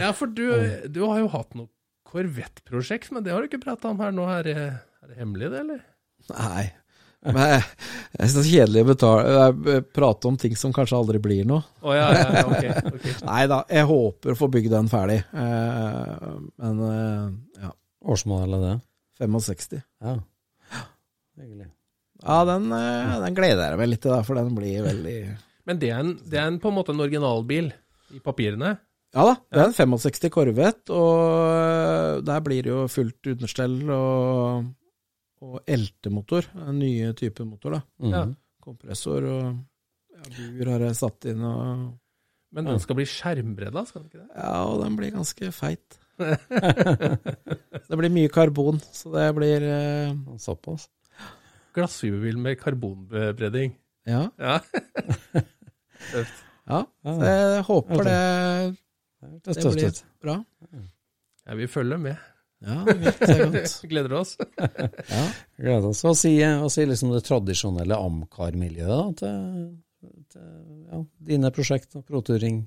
[0.00, 0.46] Ja, for du,
[0.90, 1.70] du har jo hatt noe
[2.10, 4.24] Corvette-prosjekt, men det har du ikke prata om her nå.
[4.34, 4.54] Er det,
[5.04, 5.84] er det hemmelig, det, eller?
[6.32, 6.64] Nei.
[7.20, 7.64] Men jeg,
[8.16, 11.20] jeg synes det er så kjedelig å betale, eh, prate om ting som kanskje aldri
[11.22, 11.60] blir noe.
[11.84, 12.94] Å ja, ja, ja, ok.
[12.94, 13.04] ok.
[13.28, 15.18] Nei da, jeg håper å få bygd den ferdig.
[15.28, 16.30] Eh,
[16.64, 17.26] men eh,
[17.66, 17.74] ja,
[18.08, 18.74] Årsmodell er det?
[19.20, 19.84] 65.
[20.00, 20.16] Ja.
[21.40, 21.68] Hyggelig.
[22.20, 25.14] Ja, den, den gleder jeg meg litt til, for den blir veldig
[25.68, 27.70] Men det er, en, det er en, på en måte en originalbil
[28.12, 28.74] i papirene?
[29.16, 34.68] Ja da, det er en 65 Corvette, og der blir det jo fullt understell og,
[35.40, 36.50] og LT-motor.
[36.66, 37.82] En nye type motor, da.
[38.02, 38.22] Mm Ja.
[38.60, 39.44] Kompressor og
[40.12, 41.98] ja, bur har jeg satt inn, og
[42.52, 43.86] Men den skal bli skjermbredda.
[43.88, 44.36] Skal den ikke det?
[44.36, 45.96] ja, og den blir ganske feit.
[46.20, 50.90] det blir mye karbon, så det blir eh, Såpass.
[51.72, 53.76] Glassfiberbil med karbonbredding.
[54.08, 54.28] Ja.
[56.10, 56.22] Ja.
[56.70, 56.78] ja.
[57.04, 58.76] Så jeg håper det,
[59.20, 60.36] Det det blir bra.
[61.46, 62.16] Jeg vil følge med.
[62.60, 63.66] Ja, er.
[63.90, 64.36] Gleder oss.
[65.10, 65.24] Ja.
[65.56, 66.02] Gleder oss.
[66.04, 69.68] Hva sier, si liksom det tradisjonelle Amcar-miljøet til,
[70.32, 70.48] til
[70.90, 71.02] ja,
[71.32, 72.62] dine prosjekt og proturing?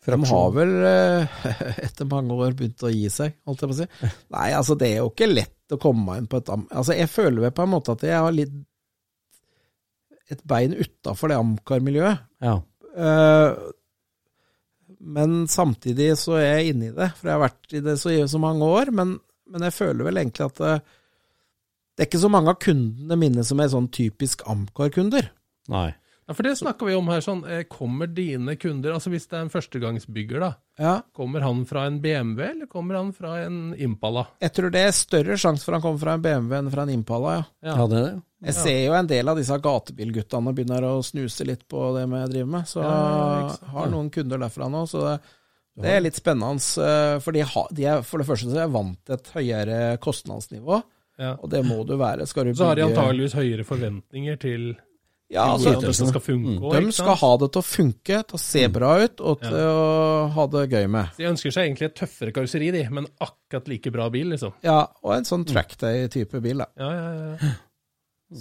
[0.00, 1.40] De har vel eh,
[1.86, 4.12] etter mange år begynt å gi seg, holdt jeg på å si.
[4.32, 6.64] Nei, altså det er jo ikke lett å komme inn på et am...
[6.72, 8.54] Altså jeg føler vel på en måte at jeg har litt
[10.30, 12.24] et bein utafor det Amcar-miljøet.
[12.46, 12.56] Ja.
[12.96, 13.60] Eh,
[15.10, 18.14] men samtidig så er jeg inne i det, for jeg har vært i det så,
[18.30, 18.92] så mange år.
[18.94, 19.16] Men,
[19.50, 20.74] men jeg føler vel egentlig at det,
[21.94, 25.32] det er ikke så mange av kundene mine som er sånn typisk Amcar-kunder.
[25.72, 25.88] Nei.
[26.30, 27.20] Ja, For det snakker vi om her.
[27.26, 31.64] sånn, eh, Kommer dine kunder, altså hvis det er en førstegangsbygger, da, Ja, kommer han
[31.66, 34.28] fra en BMW, eller kommer han fra en Impala?
[34.40, 36.94] jeg tror det er større sjanse for han kommer fra en BMW enn fra en
[36.94, 37.74] Impala, ja.
[37.74, 38.22] Ja, det er det.
[38.46, 42.22] Jeg ser jo en del av disse gatebilguttene begynner å snuse litt på det vi
[42.32, 44.86] driver med, så Ja, har noen kunder derfra nå.
[44.88, 45.20] Så det,
[45.82, 46.56] det er litt spennende,
[46.86, 49.98] eh, for de, har, de er for det første så er vant til et høyere
[50.00, 50.82] kostnadsnivå,
[51.18, 51.34] Ja.
[51.42, 52.24] og det må du være.
[52.26, 54.76] Skal du Så har de antageligvis høyere forventninger til
[55.30, 56.56] ja, altså, de det skal funke.
[56.58, 56.86] mm.
[56.88, 59.84] De skal ha det til å funke, til å se bra ut, og til å
[60.34, 61.12] ha det gøy med.
[61.20, 64.56] De ønsker seg egentlig et tøffere karosseri, de, men akkurat like bra bil, liksom.
[64.66, 66.66] Ja, og en sånn trackday-type bil, da.
[66.82, 67.30] Ja, ja, ja.
[67.38, 67.52] ja.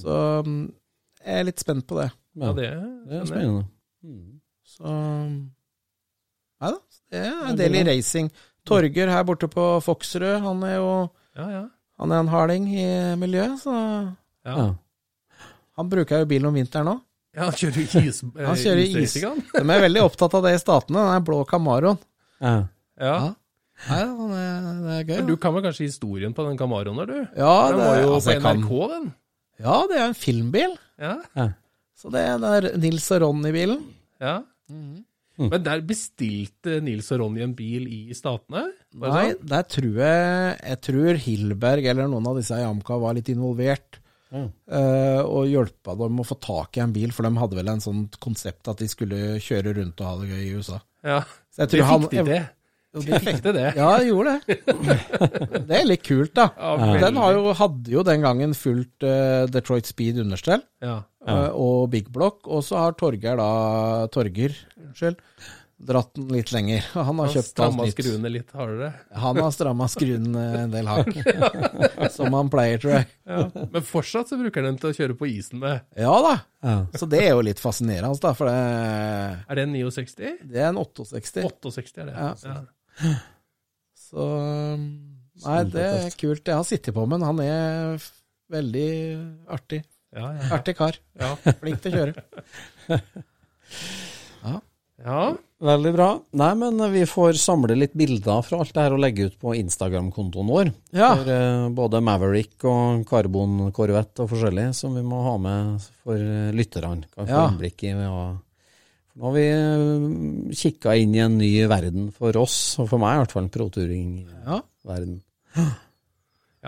[0.02, 0.66] Så mm,
[1.26, 2.10] jeg er litt spent på det.
[2.42, 2.68] ja det,
[3.10, 3.64] Det er spennende.
[4.06, 4.28] Mm.
[4.70, 4.98] Så
[6.60, 6.78] Nei da,
[7.14, 8.30] det er en del i racing.
[8.68, 10.92] Torger her borte på Foksrud, han er jo
[11.38, 11.64] Ja, ja.
[12.02, 12.86] han er en harding i
[13.20, 13.76] miljøet, så
[14.46, 14.72] ja.
[15.80, 17.02] Han bruker jo bilen om vinteren òg.
[17.38, 18.96] Ja, han kjører is, eh, Han kjører is.
[19.16, 19.44] isracing.
[19.54, 22.00] De er veldig opptatt av det i statene, den blå Camaroen.
[22.44, 22.56] Ja.
[23.00, 23.18] Ja.
[23.88, 25.16] Nei, det, er, det er gøy.
[25.22, 27.20] Men du kan vel kanskje historien på den Camaroen der, du?
[27.40, 29.06] Ja, Den det, var jo altså, på NRK, kan, den.
[29.64, 30.74] ja, det er en filmbil.
[31.00, 31.14] Ja.
[32.00, 33.86] Så det er der Nils og Ronny-bilen.
[34.24, 34.40] ja.
[34.72, 35.06] Mhm.
[35.40, 38.66] Men der bestilte Nils og Ronny en bil i Statene?
[39.00, 39.46] Nei, sånn?
[39.48, 43.99] der tror jeg Jeg tror Hilberg eller noen av disse i Amca var litt involvert.
[44.30, 44.46] Mm.
[44.70, 47.82] eh, og hjelpa dem å få tak i en bil, for de hadde vel en
[47.82, 50.78] sånn konsept at de skulle kjøre rundt og ha det gøy i USA.
[51.04, 51.24] Ja.
[51.50, 52.42] Så jeg tror de fikk de det.
[52.90, 53.64] Jo, De fikk det.
[53.78, 54.56] Ja, de gjorde det.
[55.70, 56.48] Det er litt kult, da.
[56.58, 60.96] Ja, Den har jo, hadde jo den gangen fulgt uh, Detroit Speed understell Ja.
[61.28, 65.22] uh, og Big Block, og så har Torgeir da Torger, unnskyld,
[65.80, 66.86] dratt den litt lenger.
[66.94, 68.90] Han har Han kjøpt stramma skruene litt hardere.
[69.24, 71.12] Han har stramma skruen eh, en del hakk.
[72.16, 73.08] Som han pleier, tror jeg.
[73.30, 73.46] Ja.
[73.76, 75.86] Men fortsatt så bruker han den til å kjøre på isen med.
[75.98, 76.36] Ja da.
[76.66, 76.76] Ja.
[77.00, 78.58] Så det er jo litt fascinerende, da, for det,
[79.48, 80.34] Er det en 69?
[80.44, 81.46] det er en 68.
[81.48, 82.18] 68 er det.
[82.18, 82.32] Ja.
[82.44, 83.14] Ja.
[84.10, 84.88] Så um,
[85.46, 86.44] Nei, det er kult.
[86.44, 87.30] Jeg har sittet på med den.
[87.30, 88.10] Han er
[88.52, 88.90] veldig
[89.56, 89.84] artig.
[90.16, 90.50] Ja, ja.
[90.58, 90.98] Artig kar.
[91.22, 91.36] Ja.
[91.62, 93.00] Flink til å kjøre.
[94.44, 94.58] ja.
[95.60, 96.08] Veldig bra.
[96.39, 99.54] Nei, men vi får samle litt bilder fra alt det her og legge ut på
[99.60, 100.70] Instagram-kontoen vår.
[100.95, 101.10] Ja.
[101.20, 106.16] For uh, både Maverick og Carbon Corvette og forskjellig som vi må ha med for
[106.16, 107.08] eh, lytterne.
[107.16, 107.47] Kan få Ja.
[107.52, 107.91] innblikk i.
[107.95, 108.22] Ja.
[109.20, 113.18] Nå har vi uh, kikka inn i en ny verden for oss, og for meg
[113.18, 115.20] i hvert fall, en proturing-verden.
[115.60, 115.68] Ja.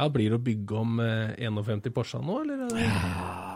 [0.02, 2.68] ja, blir det å bygge om eh, 51 Porsche nå, eller?
[2.76, 3.51] er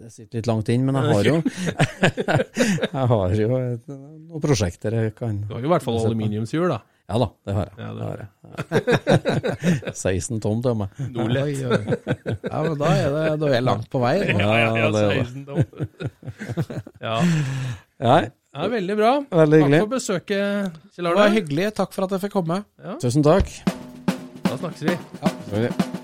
[0.00, 1.36] det- sitter litt langt inn, men jeg har jo
[2.94, 6.68] Jeg har jo et, noen prosjekter jeg kan Du har jo i hvert fall aluminiumshjul,
[6.72, 6.80] da.
[7.04, 7.74] Ja da, det har jeg.
[7.76, 9.90] Ja, det det har jeg.
[10.04, 11.02] 16 tom til meg.
[11.12, 11.58] Nordlett.
[11.60, 14.14] Ja, men da er, det, da er jeg langt på vei.
[14.24, 15.58] Ja, ja, ja, det er 16 tom.
[17.04, 17.18] ja.
[18.00, 18.16] ja.
[18.24, 19.12] ja, veldig bra.
[19.42, 21.68] veldig Takk for besøket, Kjell Det var hyggelig.
[21.82, 22.62] Takk for at jeg fikk komme.
[23.04, 23.52] Tusen takk.
[24.48, 26.03] Da snakkes vi.